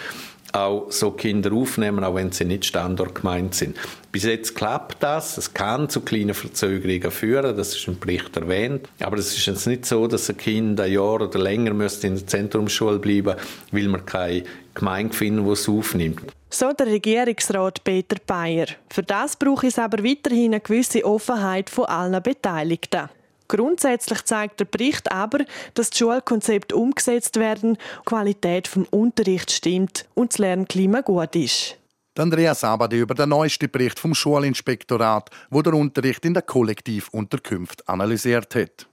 auch 0.57 0.91
so 0.91 1.11
Kinder 1.11 1.53
aufnehmen, 1.53 2.03
auch 2.03 2.15
wenn 2.15 2.31
sie 2.31 2.45
nicht 2.45 2.65
Standortgemeinde 2.65 3.55
sind. 3.55 3.77
Bis 4.11 4.23
jetzt 4.23 4.55
klappt 4.55 5.03
das. 5.03 5.37
Es 5.37 5.53
kann 5.53 5.89
zu 5.89 6.01
kleinen 6.01 6.33
Verzögerungen 6.33 7.11
führen, 7.11 7.55
das 7.55 7.75
ist 7.75 7.87
im 7.87 7.99
Bericht 7.99 8.35
erwähnt. 8.35 8.87
Aber 8.99 9.17
es 9.17 9.35
ist 9.35 9.45
jetzt 9.45 9.67
nicht 9.67 9.85
so, 9.85 10.07
dass 10.07 10.29
ein 10.29 10.37
Kind 10.37 10.79
ein 10.79 10.91
Jahr 10.91 11.21
oder 11.21 11.39
länger 11.39 11.73
müsste 11.73 12.07
in 12.07 12.15
der 12.15 12.27
Zentrumsschule 12.27 12.99
bleiben, 12.99 13.35
weil 13.71 13.87
man 13.87 14.05
keine 14.05 14.43
Gemeinde 14.73 15.15
finden, 15.15 15.45
die 15.45 15.51
es 15.51 15.69
aufnimmt. 15.69 16.21
So 16.49 16.71
der 16.71 16.87
Regierungsrat 16.87 17.83
Peter 17.83 18.17
Bayer. 18.25 18.67
Für 18.89 19.03
das 19.03 19.35
braucht 19.35 19.65
es 19.65 19.77
aber 19.77 20.03
weiterhin 20.03 20.53
eine 20.53 20.61
gewisse 20.61 21.03
Offenheit 21.03 21.69
von 21.69 21.85
allen 21.85 22.23
Beteiligten. 22.23 23.09
Grundsätzlich 23.47 24.23
zeigt 24.25 24.59
der 24.59 24.65
Bericht 24.65 25.11
aber, 25.11 25.45
dass 25.73 25.89
die 25.89 25.99
Schulkonzepte 25.99 26.75
umgesetzt 26.75 27.37
werden, 27.37 27.75
die 27.75 28.05
Qualität 28.05 28.67
vom 28.67 28.85
Unterricht 28.91 29.51
stimmt 29.51 30.05
und 30.13 30.33
das 30.33 30.39
Lernklima 30.39 31.01
gut 31.01 31.35
ist. 31.35 31.77
Andreas 32.17 32.63
Abadi 32.63 32.99
über 32.99 33.13
den 33.13 33.29
neuesten 33.29 33.69
Bericht 33.69 33.99
vom 33.99 34.15
Schulinspektorat, 34.15 35.29
wo 35.49 35.61
der 35.61 35.73
Unterricht 35.73 36.25
in 36.25 36.33
der 36.33 36.41
Kollektivunterkunft 36.41 37.87
analysiert 37.87 38.55
hat. 38.55 38.87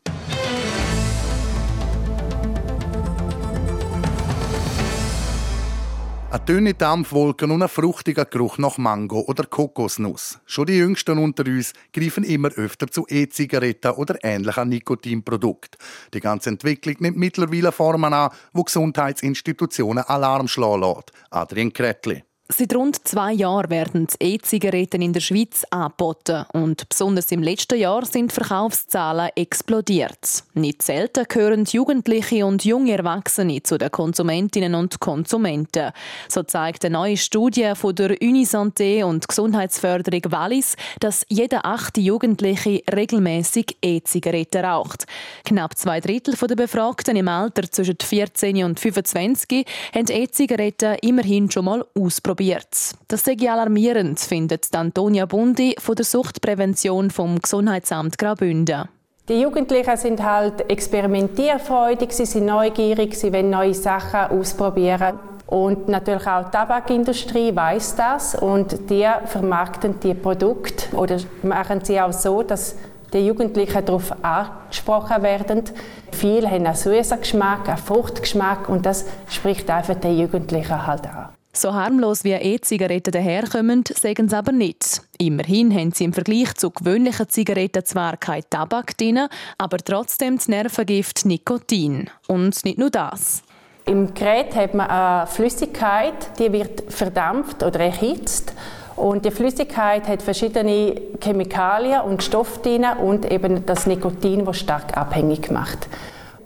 Eine 6.35 6.45
dünne 6.47 6.75
Dampfwolke 6.75 7.45
und 7.45 7.63
ein 7.63 7.69
fruchtiger 7.69 8.25
Geruch 8.25 8.59
nach 8.59 8.77
Mango 8.77 9.21
oder 9.21 9.45
Kokosnuss. 9.45 10.41
Schon 10.47 10.67
die 10.67 10.79
Jüngsten 10.79 11.17
unter 11.17 11.47
uns 11.47 11.75
greifen 11.93 12.25
immer 12.25 12.49
öfter 12.49 12.89
zu 12.89 13.07
E-Zigaretten 13.09 13.93
oder 13.93 14.17
ähnlichen 14.25 14.69
Nikotinprodukten. 14.69 15.79
Die 16.13 16.19
ganze 16.19 16.51
Entwicklung 16.51 16.97
nimmt 16.99 17.19
mittlerweile 17.19 17.71
Formen 17.71 18.13
an, 18.13 18.33
wo 18.53 18.65
Gesundheitsinstitutionen 18.65 20.03
Alarm 20.03 20.49
schlagen 20.49 20.81
lassen. 20.81 21.05
Adrian 21.31 21.73
Kretli. 21.73 22.25
Seit 22.51 22.75
rund 22.75 23.09
zwei 23.09 23.33
Jahren 23.33 23.71
werden 23.71 24.07
E-Zigaretten 24.21 25.01
in 25.01 25.15
der 25.15 25.23
Schweiz 25.23 25.65
angeboten 25.71 26.45
und 26.53 26.87
besonders 26.91 27.33
im 27.33 27.43
letzten 27.43 27.79
Jahr 27.79 28.05
sind 28.05 28.33
Verkaufszahlen 28.33 29.31
explodiert. 29.35 30.45
Nicht 30.53 30.83
selten 30.83 31.25
gehören 31.27 31.65
Jugendliche 31.65 32.45
und 32.45 32.67
junge 32.67 32.99
Erwachsene 32.99 33.63
zu 33.63 33.79
den 33.79 33.91
Konsumentinnen 33.91 34.75
und 34.75 35.01
Konsumenten. 35.01 35.93
So 36.29 36.43
zeigt 36.43 36.85
eine 36.85 36.93
neue 36.93 37.17
Studie 37.17 37.73
von 37.75 37.95
der 37.95 38.11
Unisanté 38.19 39.05
und 39.05 39.27
Gesundheitsförderung 39.27 40.31
Wallis, 40.31 40.77
dass 41.01 41.25
jeder 41.31 41.65
achte 41.65 42.03
Jugendliche 42.03 42.83
regelmäßig 42.95 43.79
E-Zigaretten 43.81 44.67
raucht. 44.67 45.07
Knapp 45.47 45.79
zwei 45.79 45.99
Drittel 46.01 46.35
der 46.35 46.57
Befragten 46.57 47.17
im 47.17 47.29
Alter 47.29 47.71
zwischen 47.71 47.97
14 48.03 48.65
und 48.65 48.79
25 48.79 49.65
haben 49.95 50.11
E-Zigaretten 50.11 50.99
immerhin 51.01 51.51
schon 51.51 51.65
mal 51.65 51.87
ausprobiert 51.95 52.34
probiert. 52.35 52.97
Das 53.07 53.25
sei 53.25 53.37
alarmierend, 53.49 54.19
findet 54.19 54.75
Antonia 54.75 55.25
Bundi 55.25 55.77
von 55.79 55.95
der 55.95 56.05
Suchtprävention 56.05 57.13
vom 57.13 57.39
Gesundheitsamt 57.39 58.19
Graubünden. 58.19 58.89
Die 59.29 59.41
Jugendlichen 59.41 59.97
sind 59.97 60.21
halt 60.21 60.69
experimentierfreudig, 60.69 62.11
sie 62.13 62.27
sind 62.27 62.47
neugierig, 62.47 63.15
sie 63.15 63.33
wollen 63.33 63.51
neue 63.51 63.73
Sachen 63.73 64.37
ausprobieren. 64.37 65.21
Und 65.47 65.87
natürlich 65.87 66.27
auch 66.27 66.47
die 66.47 66.51
Tabakindustrie 66.51 67.55
weiß 67.55 67.95
das 67.95 68.35
und 68.35 68.91
die 68.91 69.07
vermarkten 69.27 70.01
die 70.01 70.15
Produkte 70.15 70.97
oder 70.97 71.19
machen 71.45 71.85
sie 71.85 72.01
auch 72.01 72.13
so, 72.13 72.43
dass 72.43 72.75
die 73.13 73.25
Jugendlichen 73.25 73.85
darauf 73.85 74.13
angesprochen 74.25 75.23
werden. 75.23 75.63
Viele 76.11 76.51
haben 76.51 76.67
einen 76.67 76.75
süßen 76.75 77.21
Geschmack, 77.21 77.69
einen 77.69 77.79
Fruchtgeschmack 77.79 78.69
und 78.69 78.85
das 78.85 79.05
spricht 79.29 79.71
einfach 79.71 79.95
den 79.95 80.19
Jugendlichen 80.19 80.85
halt 80.85 81.07
an. 81.07 81.29
So 81.57 81.73
harmlos 81.73 82.25
wie 82.25 82.33
E-Zigaretten 82.33 83.13
daherkommen, 83.13 83.85
sagen 83.95 84.29
sie 84.29 84.37
aber 84.37 84.51
nicht. 84.51 85.03
Immerhin 85.19 85.73
haben 85.73 85.93
sie 85.93 86.03
im 86.03 86.13
Vergleich 86.13 86.53
zu 86.55 86.73
gewöhnlichen 86.73 87.29
Zigaretten 87.29 87.85
zwar 87.85 88.17
kein 88.17 88.43
Tabak 88.51 88.99
drin, 88.99 89.29
aber 89.57 89.79
trotzdem 89.79 90.37
das 90.37 90.49
Nervengift 90.49 91.25
Nikotin. 91.25 92.11
Und 92.27 92.65
nicht 92.65 92.79
nur 92.79 92.91
das. 92.91 93.45
Im 93.87 94.15
Gerät 94.15 94.57
hat 94.57 94.75
man 94.75 94.89
eine 94.89 95.29
Flüssigkeit, 95.29 96.39
die 96.41 96.53
wird 96.53 96.93
verdampft 96.93 97.63
oder 97.63 97.79
erhitzt. 97.79 98.53
Und 98.97 99.25
die 99.25 99.31
Flüssigkeit 99.31 100.09
hat 100.09 100.23
verschiedene 100.23 101.01
Chemikalien 101.23 102.01
und 102.01 102.25
Stoffe 102.25 102.61
drin 102.63 102.85
und 103.01 103.31
eben 103.31 103.65
das 103.65 103.87
Nikotin, 103.87 104.45
das 104.45 104.59
stark 104.59 104.97
abhängig 104.97 105.53
macht. 105.53 105.89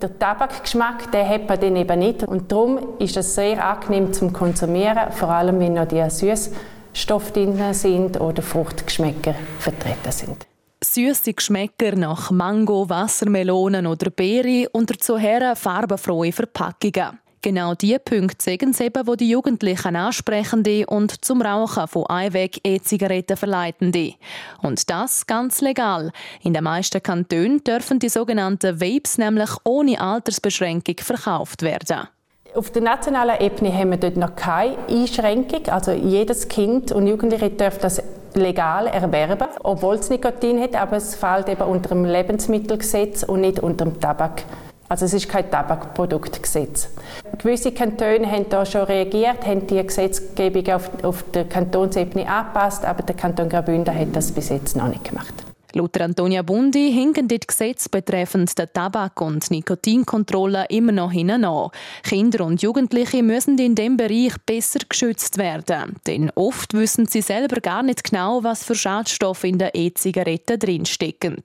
Der 0.00 0.16
Tabakgeschmack, 0.16 1.10
den 1.10 1.28
hat 1.28 1.48
man 1.48 1.60
dann 1.60 1.76
eben 1.76 1.98
nicht. 1.98 2.22
Und 2.22 2.52
darum 2.52 2.78
ist 3.00 3.16
es 3.16 3.34
sehr 3.34 3.64
angenehm 3.64 4.12
zum 4.12 4.32
Konsumieren, 4.32 5.10
vor 5.10 5.30
allem 5.30 5.58
wenn 5.58 5.74
noch 5.74 5.88
die 5.88 6.08
Süßstoffe 6.08 7.32
drin 7.32 7.74
sind 7.74 8.20
oder 8.20 8.40
Fruchtgeschmäcker 8.42 9.34
vertreten 9.58 10.12
sind. 10.12 10.46
Süße 10.84 11.34
Geschmäcker 11.34 11.96
nach 11.96 12.30
Mango, 12.30 12.88
Wassermelonen 12.88 13.88
oder 13.88 14.10
Beere 14.10 14.68
und 14.70 14.90
dazu 14.90 15.18
farbenfrohe 15.18 16.30
Verpackungen. 16.30 17.18
Genau 17.48 17.72
die 17.74 17.98
Punkte 17.98 18.44
sagen 18.44 18.74
sie 18.74 18.84
eben, 18.84 19.06
wo 19.06 19.14
die 19.14 19.30
Jugendlichen 19.30 19.96
ansprechen 19.96 20.62
und 20.84 21.24
zum 21.24 21.40
Rauchen 21.40 21.88
von 21.88 22.04
Einweg-E-Zigaretten 22.04 23.38
verleiten. 23.38 23.90
Und 24.60 24.90
das 24.90 25.26
ganz 25.26 25.62
legal. 25.62 26.12
In 26.42 26.52
den 26.52 26.64
meisten 26.64 27.02
Kantonen 27.02 27.64
dürfen 27.64 28.00
die 28.00 28.10
sogenannten 28.10 28.82
Vapes 28.82 29.16
nämlich 29.16 29.48
ohne 29.64 29.98
Altersbeschränkung 29.98 30.96
verkauft 30.98 31.62
werden. 31.62 32.08
Auf 32.54 32.70
der 32.70 32.82
nationalen 32.82 33.40
Ebene 33.40 33.72
haben 33.72 33.92
wir 33.92 33.96
dort 33.96 34.18
noch 34.18 34.36
keine 34.36 34.76
Einschränkung. 34.86 35.68
Also 35.68 35.92
jedes 35.92 36.48
Kind 36.48 36.92
und 36.92 37.06
Jugendliche 37.06 37.48
darf 37.48 37.78
das 37.78 38.02
legal 38.34 38.88
erwerben, 38.88 39.48
obwohl 39.62 39.94
es 39.94 40.10
Nikotin 40.10 40.60
hat, 40.60 40.74
aber 40.74 40.98
es 40.98 41.14
fällt 41.14 41.48
eben 41.48 41.62
unter 41.62 41.88
dem 41.88 42.04
Lebensmittelgesetz 42.04 43.22
und 43.22 43.40
nicht 43.40 43.58
unter 43.60 43.86
dem 43.86 43.98
Tabak. 43.98 44.42
Also 44.88 45.04
es 45.04 45.12
ist 45.12 45.28
kein 45.28 45.50
Tabakproduktgesetz. 45.50 46.88
Gewisse 47.38 47.72
Kantone 47.72 48.30
haben 48.30 48.48
da 48.48 48.64
schon 48.64 48.82
reagiert, 48.82 49.46
haben 49.46 49.66
die 49.66 49.82
Gesetzgebung 49.82 50.66
auf, 50.68 50.90
auf 51.02 51.24
der 51.34 51.44
Kantonsebene 51.44 52.26
angepasst, 52.26 52.84
aber 52.84 53.02
der 53.02 53.14
Kanton 53.14 53.48
Graubünden 53.48 53.94
hat 53.94 54.14
das 54.14 54.32
bis 54.32 54.48
jetzt 54.48 54.76
noch 54.76 54.88
nicht 54.88 55.04
gemacht. 55.04 55.34
Laut 55.74 56.00
Antonia 56.00 56.40
Bundi 56.40 56.90
hinken 56.90 57.28
die 57.28 57.38
Gesetze 57.38 57.90
betreffend 57.90 58.56
der 58.56 58.72
Tabak- 58.72 59.20
und 59.20 59.50
Nikotinkontrolle 59.50 60.64
immer 60.70 60.92
noch 60.92 61.12
hinein 61.12 61.44
Kinder 62.02 62.46
und 62.46 62.62
Jugendliche 62.62 63.22
müssen 63.22 63.58
in 63.58 63.74
diesem 63.74 63.98
Bereich 63.98 64.32
besser 64.46 64.80
geschützt 64.88 65.36
werden. 65.36 65.96
Denn 66.06 66.32
oft 66.34 66.72
wissen 66.72 67.04
sie 67.04 67.20
selber 67.20 67.60
gar 67.60 67.82
nicht 67.82 68.02
genau, 68.02 68.42
was 68.42 68.64
für 68.64 68.74
Schadstoffe 68.74 69.44
in 69.44 69.58
den 69.58 69.68
E-Zigaretten 69.74 70.58
drinstecken. 70.58 71.42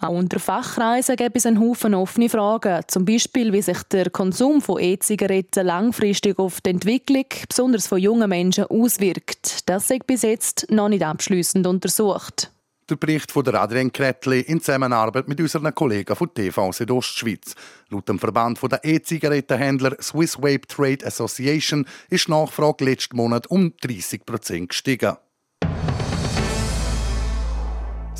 Auch 0.00 0.10
unter 0.10 0.38
Fachkreisen 0.38 1.16
gibt 1.16 1.36
es 1.36 1.46
einen 1.46 1.60
Haufen 1.60 1.94
offene 1.94 2.28
Fragen. 2.28 2.82
Zum 2.86 3.04
Beispiel, 3.04 3.52
wie 3.52 3.62
sich 3.62 3.82
der 3.84 4.10
Konsum 4.10 4.60
von 4.60 4.80
E-Zigaretten 4.80 5.66
langfristig 5.66 6.38
auf 6.38 6.60
die 6.60 6.70
Entwicklung, 6.70 7.26
besonders 7.48 7.88
von 7.88 7.98
jungen 7.98 8.28
Menschen, 8.28 8.64
auswirkt. 8.64 9.68
Das 9.68 9.90
ist 9.90 10.06
bis 10.06 10.22
jetzt 10.22 10.70
noch 10.70 10.88
nicht 10.88 11.02
abschließend 11.02 11.66
untersucht. 11.66 12.52
Der 12.88 12.96
Bericht 12.96 13.30
von 13.30 13.46
Adrian 13.54 13.92
Kretli 13.92 14.40
in 14.40 14.62
Zusammenarbeit 14.62 15.28
mit 15.28 15.38
unseren 15.40 15.74
Kollegen 15.74 16.16
von 16.16 16.32
TV 16.32 16.72
Südostschweiz. 16.72 17.54
Laut 17.90 18.08
dem 18.08 18.18
Verband 18.18 18.58
der 18.62 18.82
E-Zigarettenhändler 18.82 19.96
Swiss 20.00 20.38
Vape 20.38 20.66
Trade 20.66 21.04
Association 21.04 21.86
ist 22.08 22.28
die 22.28 22.30
Nachfrage 22.30 22.86
letzten 22.86 23.16
Monat 23.16 23.46
um 23.48 23.74
30 23.82 24.24
Prozent 24.24 24.70
gestiegen. 24.70 25.16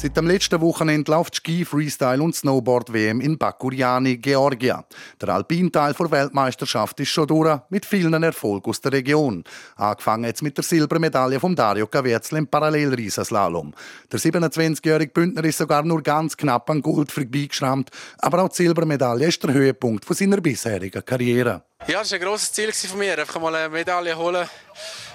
Seit 0.01 0.17
dem 0.17 0.29
letzten 0.29 0.61
Wochenende 0.61 1.11
läuft 1.11 1.35
Ski, 1.35 1.65
Freestyle 1.65 2.23
und 2.23 2.33
Snowboard 2.33 2.93
WM 2.93 3.21
in 3.21 3.37
Bakuriani, 3.37 4.19
Georgia. 4.19 4.85
Der 5.21 5.31
Alpinteil 5.31 5.93
der 5.93 6.11
Weltmeisterschaft 6.13 7.01
ist 7.01 7.09
schon 7.09 7.27
durch, 7.27 7.59
mit 7.69 7.85
vielen 7.85 8.23
Erfolgen 8.23 8.71
aus 8.71 8.81
der 8.81 8.93
Region. 8.93 9.43
Angefangen 9.75 10.23
jetzt 10.23 10.41
mit 10.41 10.57
der 10.57 10.63
Silbermedaille 10.63 11.41
von 11.41 11.57
Dario 11.57 11.89
Caviezel 11.89 12.39
im 12.39 12.47
Parallelriesenslalom. 12.47 13.75
Der 14.13 14.21
27-jährige 14.21 15.13
Bündner 15.13 15.43
ist 15.43 15.59
sogar 15.59 15.83
nur 15.83 16.01
ganz 16.01 16.37
knapp 16.37 16.71
an 16.71 16.81
Gold 16.81 17.11
vorbeigeschrammt, 17.11 17.91
aber 18.19 18.45
auch 18.45 18.51
die 18.51 18.63
Silbermedaille 18.63 19.27
ist 19.27 19.43
der 19.43 19.53
Höhepunkt 19.53 20.05
von 20.05 20.15
seiner 20.15 20.41
bisherigen 20.41 21.05
Karriere. 21.05 21.65
Ja, 21.87 22.01
das 22.01 22.11
war 22.11 22.19
ein 22.19 22.25
grosses 22.25 22.53
Ziel 22.53 22.73
von 22.73 22.99
mir, 22.99 23.17
einfach 23.19 23.41
mal 23.41 23.55
eine 23.55 23.69
Medaille 23.69 24.17
holen. 24.17 24.49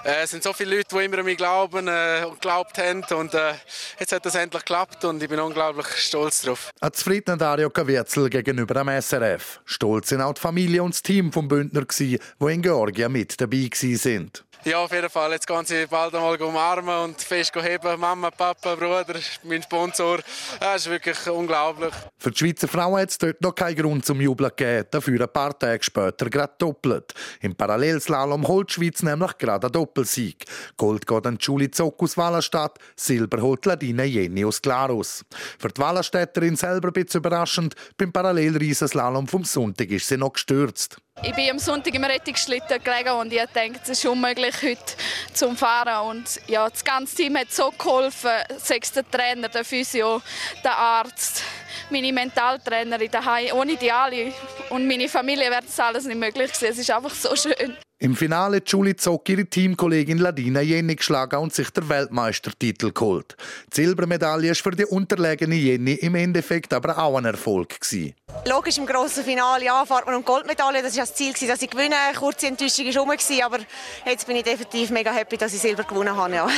Äh, 0.05 0.23
es 0.23 0.31
sind 0.31 0.43
so 0.43 0.53
viele 0.53 0.77
Leute, 0.77 0.95
die 0.95 1.05
immer 1.05 1.19
an 1.19 1.25
mich 1.25 1.37
glauben 1.37 1.87
äh, 1.87 2.23
und 2.25 2.35
geglaubt 2.35 2.77
haben. 2.77 3.03
Und 3.19 3.33
äh, 3.33 3.53
jetzt 3.99 4.11
hat 4.11 4.25
das 4.25 4.35
endlich 4.35 4.63
geklappt 4.63 5.03
und 5.05 5.21
ich 5.21 5.29
bin 5.29 5.39
unglaublich 5.39 5.87
stolz 5.87 6.41
darauf. 6.41 6.71
Ein 6.79 6.93
zufriedener 6.93 7.37
Dario 7.37 7.69
Kavierzel 7.69 8.29
gegenüber 8.29 8.73
dem 8.73 9.01
SRF. 9.01 9.59
Stolz 9.65 10.09
sind 10.09 10.21
auch 10.21 10.33
die 10.33 10.41
Familie 10.41 10.83
und 10.83 10.93
das 10.93 11.03
Team 11.03 11.31
vom 11.31 11.47
Bündner, 11.47 11.83
die 11.99 12.19
in 12.39 12.61
Georgien 12.61 13.11
mit 13.11 13.39
dabei 13.39 13.69
waren. 13.69 14.31
Ja, 14.65 14.77
auf 14.77 14.93
jeden 14.93 15.09
Fall. 15.09 15.31
Jetzt 15.33 15.45
kann 15.45 15.65
sie 15.65 15.85
bald 15.87 16.15
einmal 16.15 16.41
umarmen 16.41 17.03
und 17.03 17.21
fest 17.21 17.53
heben. 17.53 17.99
Mama, 17.99 18.31
Papa, 18.31 18.75
Bruder, 18.75 19.19
mein 19.43 19.61
Sponsor. 19.61 20.19
Das 20.57 20.83
ist 20.83 20.89
wirklich 20.89 21.27
unglaublich. 21.27 21.93
Für 22.17 22.31
die 22.31 22.37
Schweizer 22.37 22.69
Frauen 22.69 23.01
hat 23.01 23.09
es 23.09 23.17
dort 23.17 23.41
noch 23.41 23.53
keinen 23.53 23.75
Grund 23.75 24.05
zum 24.05 24.21
Jubeln 24.21 24.51
gegeben. 24.55 24.87
Dafür 24.89 25.19
ein 25.19 25.33
paar 25.33 25.59
Tage 25.59 25.83
später 25.83 26.29
gerade 26.29 26.53
doppelt. 26.57 27.13
Im 27.41 27.55
Parallelslalom 27.55 28.47
holt 28.47 28.69
die 28.69 28.73
Schweiz 28.75 29.03
nämlich 29.03 29.37
gerade 29.37 29.67
einen 29.67 29.73
Doppelsieg. 29.73 30.45
Gold 30.77 31.05
geht 31.05 31.27
an 31.27 31.37
Julie 31.41 31.69
Zock 31.69 32.01
aus 32.01 32.15
Wallerstadt, 32.15 32.79
Silber 32.95 33.41
holt 33.41 33.65
Ladine 33.65 34.05
Jenny 34.05 34.45
aus 34.45 34.61
Glarus. 34.61 35.25
Für 35.59 35.67
die 35.67 35.81
Wallerstädterin 35.81 36.55
selber 36.55 36.87
ein 36.87 36.93
bisschen 36.93 37.19
überraschend, 37.19 37.75
beim 37.97 38.13
Parallelriesenslalom 38.13 39.27
vom 39.27 39.43
Sonntag 39.43 39.89
ist 39.89 40.07
sie 40.07 40.15
noch 40.15 40.31
gestürzt. 40.31 40.99
Ich 41.21 41.33
bin 41.35 41.49
am 41.51 41.59
Sonntag 41.59 41.93
im 41.93 42.03
Rettungsschlitten 42.03 42.83
gelegen 42.83 43.11
und 43.11 43.31
ich 43.31 43.45
denke, 43.55 43.79
es 43.81 43.89
ist 43.89 44.05
unmöglich 44.05 44.55
heute 44.61 44.93
zum 45.33 45.55
Fahren. 45.55 46.09
Und 46.09 46.41
ja, 46.47 46.67
das 46.67 46.83
ganze 46.83 47.15
Team 47.15 47.37
hat 47.37 47.51
so 47.51 47.71
geholfen, 47.71 48.31
sechs 48.57 48.91
der 48.91 49.09
Trainer, 49.09 49.47
der 49.47 49.63
Physio, 49.63 50.21
der 50.63 50.77
Arzt, 50.77 51.43
meine 51.89 52.11
Mentaltrainerin 52.11 53.11
daheim. 53.11 53.55
Ohne 53.55 53.77
die 53.77 53.91
alle 53.91 54.33
und 54.69 54.87
meine 54.87 55.07
Familie 55.07 55.49
wäre 55.49 55.61
das 55.63 55.79
alles 55.79 56.05
nicht 56.05 56.19
möglich 56.19 56.51
gewesen. 56.51 56.71
Es 56.71 56.79
ist 56.79 56.91
einfach 56.91 57.13
so 57.13 57.35
schön. 57.35 57.77
Im 58.03 58.17
Finale 58.17 58.61
Julie 58.65 58.97
Zock 58.97 59.29
ihre 59.29 59.45
Teamkollegin 59.45 60.17
Ladina 60.17 60.59
Jenny 60.59 60.97
geschlagen 60.97 61.37
und 61.37 61.53
sich 61.53 61.69
der 61.69 61.87
Weltmeistertitel 61.87 62.91
geholt. 62.91 63.37
Die 63.71 63.85
Silbermedaille 63.85 64.49
war 64.49 64.55
für 64.55 64.71
die 64.71 64.83
unterlegene 64.83 65.55
Jenny 65.55 65.93
im 65.93 66.15
Endeffekt 66.15 66.73
aber 66.73 66.97
auch 66.97 67.15
ein 67.15 67.23
Erfolg. 67.23 67.79
Gewesen. 67.79 68.13
Logisch, 68.45 68.77
im 68.77 68.85
grossen 68.85 69.23
Finale 69.23 69.63
ja, 69.63 69.85
fährt 69.85 70.05
man 70.05 70.15
um 70.15 70.25
Goldmedaille. 70.25 70.83
Das 70.83 70.97
war 70.97 71.05
das 71.05 71.15
Ziel, 71.15 71.33
dass 71.47 71.61
ich 71.61 71.69
gewinne. 71.69 71.95
Kurze 72.19 72.47
Enttäuschung 72.47 72.87
war 72.87 73.03
rum, 73.03 73.11
aber 73.41 73.59
jetzt 74.05 74.27
bin 74.27 74.35
ich 74.35 74.43
definitiv 74.43 74.89
mega 74.89 75.13
happy, 75.13 75.37
dass 75.37 75.53
ich 75.53 75.61
Silber 75.61 75.85
gewonnen 75.85 76.13
habe. 76.13 76.35
Ja. 76.35 76.49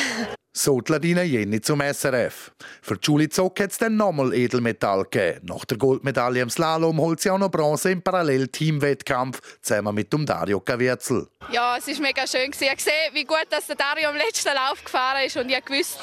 So 0.57 0.79
die 0.79 0.93
Ladina 0.93 1.21
Jenny 1.21 1.59
zum 1.59 1.81
SRF. 1.81 2.53
Für 2.81 2.97
Julie 3.01 3.27
Zock 3.27 3.59
hat 3.59 3.71
es 3.71 3.77
dann 3.77 3.97
nochmal 3.97 4.33
Edelmetall 4.33 5.03
gegeben. 5.03 5.47
Nach 5.47 5.65
der 5.65 5.77
Goldmedaille 5.77 6.41
im 6.41 6.49
Slalom 6.49 6.97
holt 6.97 7.19
sie 7.19 7.29
auch 7.29 7.37
noch 7.37 7.51
Bronze 7.51 7.91
im 7.91 8.01
Parallel-Team-Wettkampf 8.01 9.41
zusammen 9.61 9.93
mit 9.93 10.13
dem 10.13 10.25
Dario 10.25 10.61
Cavierzel. 10.61 11.27
Ja, 11.51 11.75
es 11.77 11.87
war 11.87 12.01
mega 12.01 12.25
schön. 12.25 12.51
Ich 12.51 12.57
gesehen, 12.57 12.93
wie 13.11 13.25
gut 13.25 13.45
dass 13.49 13.67
der 13.67 13.75
Dario 13.75 14.07
am 14.07 14.15
letzten 14.15 14.55
Lauf 14.55 14.81
gefahren 14.81 15.25
ist 15.25 15.35
und 15.35 15.49
ich 15.49 15.69
wusste, 15.69 15.99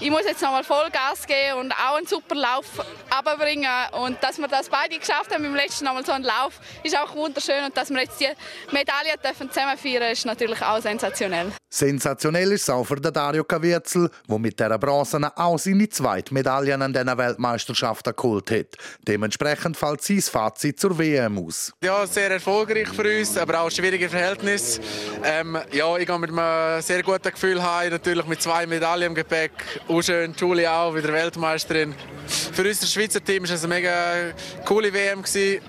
ich 0.00 0.10
muss 0.10 0.24
jetzt 0.24 0.42
nochmal 0.42 0.64
Vollgas 0.64 1.26
geben 1.26 1.60
und 1.60 1.72
auch 1.72 1.96
einen 1.96 2.06
super 2.06 2.34
Lauf 2.34 2.66
abbringen. 3.10 3.70
Und 3.92 4.22
dass 4.22 4.38
wir 4.38 4.48
das 4.48 4.68
beide 4.68 4.98
geschafft 4.98 5.32
haben 5.32 5.44
im 5.44 5.54
letzten 5.54 5.84
Mal 5.84 6.04
so 6.04 6.12
einen 6.12 6.24
Lauf, 6.24 6.60
ist 6.82 6.96
auch 6.96 7.14
wunderschön. 7.14 7.64
Und 7.64 7.76
dass 7.76 7.90
wir 7.90 8.00
jetzt 8.00 8.20
die 8.20 8.28
Medaille 8.72 9.14
dürfen 9.22 9.50
zusammen 9.50 9.76
feiern, 9.78 10.12
ist 10.12 10.26
natürlich 10.26 10.60
auch 10.62 10.80
sensationell. 10.80 11.52
Sensationell 11.68 12.52
ist 12.52 12.62
es 12.62 12.70
auch 12.70 12.84
für 12.84 12.96
Dario 12.96 13.44
Cavierzel, 13.44 14.10
der 14.28 14.38
mit 14.38 14.58
dieser 14.58 14.78
Bronze 14.78 15.18
auch 15.36 15.58
seine 15.58 15.88
zweite 15.88 16.32
Medaille 16.32 16.74
an 16.74 16.92
diesen 16.92 17.18
Weltmeisterschaften 17.18 18.14
geholt 18.16 18.50
hat. 18.50 18.76
Dementsprechend 19.06 19.76
fällt 19.76 20.02
sein 20.02 20.20
Fazit 20.20 20.80
zur 20.80 20.98
WM 20.98 21.38
aus. 21.38 21.72
Ja, 21.82 22.06
sehr 22.06 22.30
erfolgreich 22.30 22.88
für 22.88 23.18
uns, 23.18 23.36
aber 23.36 23.60
auch 23.60 23.70
schwierige 23.70 24.08
Verhältnisse. 24.08 24.80
Ähm, 25.24 25.58
ja, 25.72 25.96
ich 25.96 26.06
gehe 26.06 26.18
mit 26.18 26.30
einem 26.30 26.80
sehr 26.82 27.02
guten 27.02 27.30
Gefühl 27.30 27.62
heim, 27.62 27.90
natürlich 27.90 28.26
mit 28.26 28.40
zwei 28.40 28.66
Medaillen 28.66 29.08
im 29.08 29.14
Gepäck 29.14 29.52
auch 29.88 30.02
schön. 30.02 30.34
Julie 30.36 30.70
auch, 30.70 30.94
wieder 30.94 31.12
Weltmeisterin. 31.12 31.94
Für 32.26 32.66
unser 32.66 32.86
Schweizer 32.86 33.22
Team 33.22 33.44
war 33.44 33.54
es 33.54 33.64
eine 33.64 33.74
mega 33.74 34.32
coole 34.64 34.92
WM. 34.92 35.22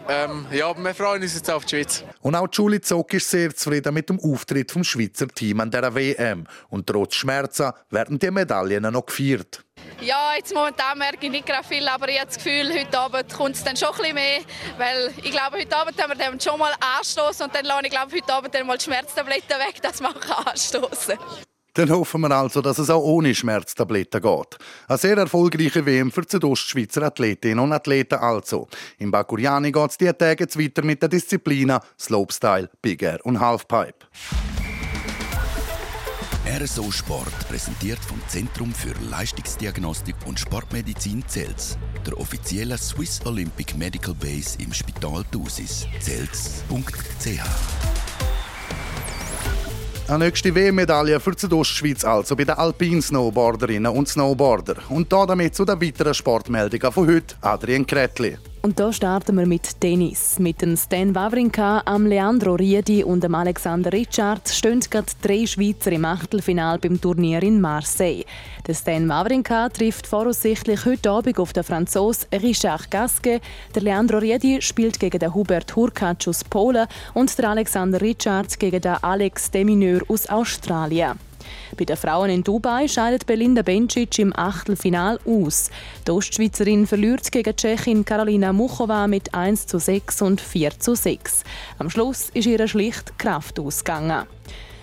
Ähm, 0.10 0.46
ja, 0.52 0.74
wir 0.76 0.96
freuen 0.96 1.22
uns 1.22 1.36
jetzt 1.36 1.50
auf 1.52 1.66
die 1.66 1.76
Schweiz. 1.76 2.04
Und 2.22 2.36
auch 2.36 2.48
Julie 2.52 2.82
Zock 2.82 3.14
ist 3.14 3.30
sehr 3.30 3.54
zufrieden 3.56 3.94
mit 3.94 4.10
dem 4.10 4.20
Auftritt 4.20 4.72
vom 4.72 4.84
Schweizer 4.84 5.28
Team 5.28 5.60
an 5.60 5.72
der 5.72 5.94
WM. 5.94 6.48
Und 6.70 6.88
trotz 6.88 7.16
Schmerzen 7.16 7.72
werden 7.90 8.18
die 8.18 8.32
Medaillen 8.32 8.92
noch 8.92 9.06
gefeiert. 9.06 9.64
Ja, 10.02 10.34
jetzt 10.36 10.54
momentan 10.54 10.98
merke 10.98 11.26
ich 11.26 11.32
nicht 11.32 11.46
gerade 11.46 11.68
viel, 11.68 11.88
aber 11.88 12.10
ich 12.10 12.20
habe 12.20 12.28
das 12.28 12.38
Gefühl, 12.38 12.72
heute 12.74 13.00
Abend 13.00 13.34
kommt 13.34 13.56
es 13.56 13.64
dann 13.64 13.78
schon 13.78 13.90
ein 13.90 13.98
bisschen 13.98 14.16
mehr, 14.16 14.40
weil 14.78 15.12
ich 15.18 15.32
glaube, 15.32 15.58
heute 15.58 15.76
Abend 15.76 16.02
haben 16.02 16.10
wir 16.10 16.16
dann 16.16 16.40
schon 16.40 16.60
mal 16.60 16.74
anstoßen 17.00 17.46
und 17.46 17.56
dann 17.56 17.66
lasse 17.66 17.86
ich 17.86 17.92
glaube, 17.92 18.16
heute 18.16 18.34
Abend 18.34 18.54
dann 18.54 18.68
mal 18.68 18.78
die 18.78 18.84
Schmerztabletten 18.84 19.58
weg, 19.60 19.82
dass 19.82 20.02
man 20.02 20.14
anstoßen 20.46 21.18
kann. 21.18 21.47
Dann 21.78 21.92
hoffen 21.92 22.22
wir 22.22 22.32
also, 22.32 22.60
dass 22.60 22.80
es 22.80 22.90
auch 22.90 23.04
ohne 23.04 23.36
Schmerztabletten 23.36 24.20
geht. 24.20 24.58
Eine 24.88 24.98
sehr 24.98 25.16
erfolgreiche 25.16 25.86
WM 25.86 26.12
für 26.12 26.24
die 26.24 26.32
Südostschweizer 26.32 27.04
Athletinnen 27.04 27.60
und 27.60 27.72
Athleten 27.72 28.16
also. 28.16 28.68
Im 28.98 29.12
Bakuriani 29.12 29.72
geht 29.72 29.92
es 29.92 29.98
diese 30.00 30.18
Tage 30.18 30.48
weiter 30.48 30.84
mit 30.84 31.04
den 31.04 31.12
Disziplinen 31.12 31.80
Slopestyle, 32.00 32.72
Big 32.82 33.04
Air 33.04 33.24
und 33.24 33.40
Halfpipe. 33.40 34.08
RSO 36.48 36.90
Sport 36.90 37.48
präsentiert 37.48 38.00
vom 38.00 38.20
Zentrum 38.28 38.74
für 38.74 38.96
Leistungsdiagnostik 39.12 40.16
und 40.26 40.40
Sportmedizin 40.40 41.24
Zels, 41.28 41.78
der 42.08 42.18
offiziellen 42.18 42.80
Swiss 42.80 43.24
Olympic 43.24 43.78
Medical 43.78 44.16
Base 44.16 44.58
im 44.60 44.74
Spital 44.74 45.24
Thusis, 45.32 45.86
zels.ch. 46.00 48.07
Eine 50.10 50.24
nächste 50.24 50.56
WM-Medaille 50.56 51.20
für 51.20 51.32
die 51.36 51.54
Ostschweiz 51.54 52.06
also 52.06 52.34
bei 52.38 52.46
den 52.46 52.56
Alpin-Snowboarderinnen 52.56 53.92
und 53.92 54.08
Snowboarder. 54.08 54.78
Und 54.88 55.12
da 55.12 55.26
damit 55.26 55.54
zu 55.54 55.66
den 55.66 55.82
weiteren 55.82 56.14
Sportmeldungen 56.14 56.94
von 56.94 57.08
heute, 57.08 57.36
Adrian 57.42 57.86
Kretli. 57.86 58.38
Und 58.62 58.80
da 58.80 58.92
starten 58.92 59.38
wir 59.38 59.46
mit 59.46 59.80
Tennis. 59.80 60.40
Mit 60.40 60.62
dem 60.62 60.76
Stan 60.76 61.14
Wawrinka, 61.14 61.84
am 61.86 62.06
Leandro 62.06 62.56
Riedi 62.56 63.04
und 63.04 63.24
dem 63.24 63.36
Alexander 63.36 63.94
Richard 63.94 64.50
stehen 64.50 64.80
gerade 64.80 65.12
drei 65.22 65.46
Schweizer 65.46 65.92
im 65.92 66.06
Achtelfinal 66.06 66.80
beim 66.80 67.00
Turnier 67.00 67.42
in 67.44 67.62
Marseille. 67.62 68.26
Der 68.66 68.74
Stan 68.74 69.08
Wawrinka 69.08 69.70
trifft 69.70 70.08
voraussichtlich 70.08 70.86
heute 70.86 71.12
Abend 71.12 71.40
auf 71.40 71.54
den 71.54 71.64
Franzosen 71.64 72.28
Richard 72.34 72.92
Gasquet. 72.92 73.42
Der 73.76 73.84
Leandro 73.84 74.18
Riedi 74.18 74.62
spielt 74.62 75.00
gegen 75.00 75.20
den 75.20 75.34
Hubert 75.34 75.76
Hurkacz 75.76 76.28
aus 76.28 76.44
Polen 76.44 76.88
und 77.14 77.38
der 77.38 77.50
Alexander 77.50 78.02
Richard 78.02 78.60
gegen 78.60 78.82
den 78.82 78.96
Alex 79.02 79.52
Demineur 79.52 80.02
aus 80.10 80.28
Australien. 80.28 81.27
Bei 81.78 81.86
den 81.86 81.98
Frauen 81.98 82.30
in 82.30 82.44
Dubai 82.44 82.88
scheidet 82.88 83.26
Belinda 83.26 83.62
Bencic 83.62 84.20
im 84.20 84.36
Achtelfinal 84.36 85.20
aus. 85.26 85.70
Die 86.08 86.12
Ostschweizerin 86.12 86.88
verliert 86.88 87.32
gegen 87.32 87.56
Tschechin 87.56 88.06
Karolina 88.06 88.54
Muchova 88.54 89.08
mit 89.08 89.34
1 89.34 89.68
zu 89.68 89.80
6 89.80 90.22
und 90.22 90.42
4 90.42 90.80
zu 90.80 90.96
6. 90.96 91.44
Am 91.80 91.90
Schluss 91.90 92.30
ist 92.34 92.46
ihre 92.48 92.68
schlicht 92.68 93.18
Kraft 93.20 93.60
ausgegangen. 93.60 94.26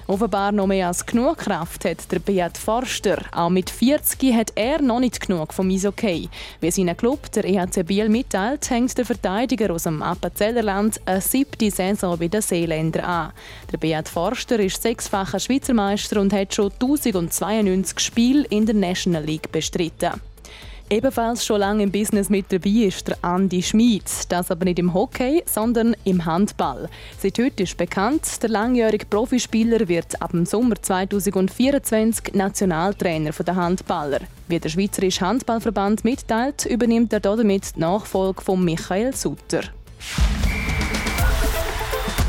Offenbar 0.07 0.53
noch 0.53 0.67
mehr 0.67 0.89
als 0.89 1.07
genug 1.07 1.39
Kraft 1.39 1.87
hat 1.87 2.13
der 2.13 2.19
Beat 2.19 2.59
Forster. 2.59 3.23
Auch 3.33 3.49
mit 3.49 3.71
40 3.71 4.35
hat 4.35 4.53
er 4.55 4.83
noch 4.83 5.01
nicht 5.01 5.19
genug 5.19 5.55
vom 5.55 5.71
Eishockey. 5.71 6.29
Wie 6.61 6.71
sein 6.71 6.95
Club, 6.95 7.33
der 7.33 7.47
EHC 7.47 7.85
Biel, 7.85 8.11
mitteilt, 8.11 8.69
hängt 8.69 8.99
der 8.99 9.07
Verteidiger 9.07 9.73
aus 9.73 9.85
dem 9.85 10.03
Appenzellerland 10.03 11.01
eine 11.07 11.23
siebte 11.23 11.71
Saison 11.71 12.19
bei 12.19 12.29
den 12.29 12.43
Seeländern 12.43 13.05
an. 13.05 13.33
Der 13.73 13.79
Beat 13.79 14.09
Forster 14.09 14.59
ist 14.59 14.83
sechsfacher 14.83 15.41
Schweizer 15.41 15.73
Meister 15.73 16.21
und 16.21 16.35
hat 16.35 16.55
schon 16.55 16.71
1092 16.73 17.99
Spiele 17.99 18.45
in 18.51 18.67
der 18.67 18.75
National 18.75 19.25
League 19.25 19.51
bestritten. 19.51 20.21
Ebenfalls 20.91 21.47
schon 21.47 21.61
lange 21.61 21.83
im 21.85 21.91
Business 21.91 22.29
mit 22.29 22.53
dabei 22.53 22.87
ist 22.87 23.09
der 23.09 23.17
Andi 23.23 23.63
Schmid. 23.63 24.05
Das 24.29 24.51
aber 24.51 24.67
nicht 24.67 24.79
im 24.79 24.93
Hockey, 24.93 25.43
sondern 25.47 25.97
im 26.05 26.25
Handball. 26.27 26.91
Seit 27.19 27.39
heute 27.39 27.63
ist 27.63 27.79
bekannt, 27.79 28.43
der 28.43 28.51
langjährige 28.51 29.07
Profispieler 29.07 29.89
wird 29.89 30.21
ab 30.21 30.33
dem 30.33 30.45
Sommer 30.45 30.81
2024 30.81 32.35
Nationaltrainer 32.35 33.31
der 33.33 33.57
Handballer. 33.57 34.21
Wie 34.47 34.61
der 34.61 34.69
Schweizerische 34.69 35.27
Handballverband 35.27 36.05
mitteilt, 36.05 36.67
übernimmt 36.67 37.15
er 37.15 37.21
damit 37.21 37.77
die 37.77 37.81
Nachfolge 37.81 38.43
von 38.43 38.63
Michael 38.63 39.17
Sutter. 39.17 39.63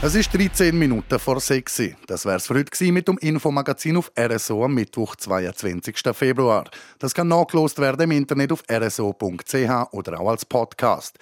Es 0.00 0.14
ist 0.14 0.32
13 0.32 0.78
Minuten 0.78 1.18
vor 1.18 1.40
6 1.40 1.82
Das 2.06 2.24
wär's 2.24 2.46
für 2.46 2.54
heute 2.54 2.92
mit 2.92 3.08
dem 3.08 3.18
Infomagazin 3.18 3.96
auf 3.96 4.12
RSO 4.16 4.64
am 4.64 4.74
Mittwoch, 4.74 5.16
22. 5.16 5.96
Februar. 6.12 6.70
Das 7.00 7.12
kann 7.12 7.26
nachgelost 7.26 7.80
werden 7.80 8.02
im 8.02 8.12
Internet 8.12 8.52
auf 8.52 8.62
rso.ch 8.70 9.92
oder 9.92 10.20
auch 10.20 10.30
als 10.30 10.44
Podcast. 10.44 11.18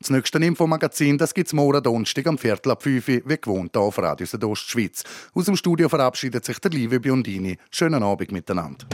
Das 0.00 0.10
nächste 0.10 0.38
Infomagazin 0.38 1.16
das 1.16 1.32
gibt's 1.32 1.52
morgen 1.52 1.80
Donnerstag 1.80 2.26
am 2.26 2.38
Viertel 2.38 2.72
ab 2.72 2.82
5 2.82 3.08
Uhr, 3.08 3.20
wie 3.24 3.36
gewohnt 3.36 3.70
hier 3.74 3.82
auf 3.82 3.98
Radio 3.98 4.26
Südostschweiz. 4.26 5.04
Aus 5.32 5.44
dem 5.44 5.54
Studio 5.54 5.88
verabschiedet 5.88 6.44
sich 6.44 6.58
der 6.58 6.72
liebe 6.72 6.98
Biondini. 6.98 7.56
Schönen 7.70 8.02
Abend 8.02 8.32
miteinander. 8.32 8.84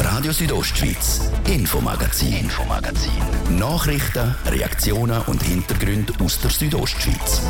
Radio 0.00 0.30
Südostschweiz, 0.30 1.22
Infomagazin, 1.48 2.34
Infomagazin. 2.34 3.10
Nachrichten, 3.58 4.34
Reaktionen 4.46 5.22
und 5.22 5.42
Hintergründe 5.42 6.12
aus 6.22 6.40
der 6.40 6.50
Südostschweiz. 6.50 7.42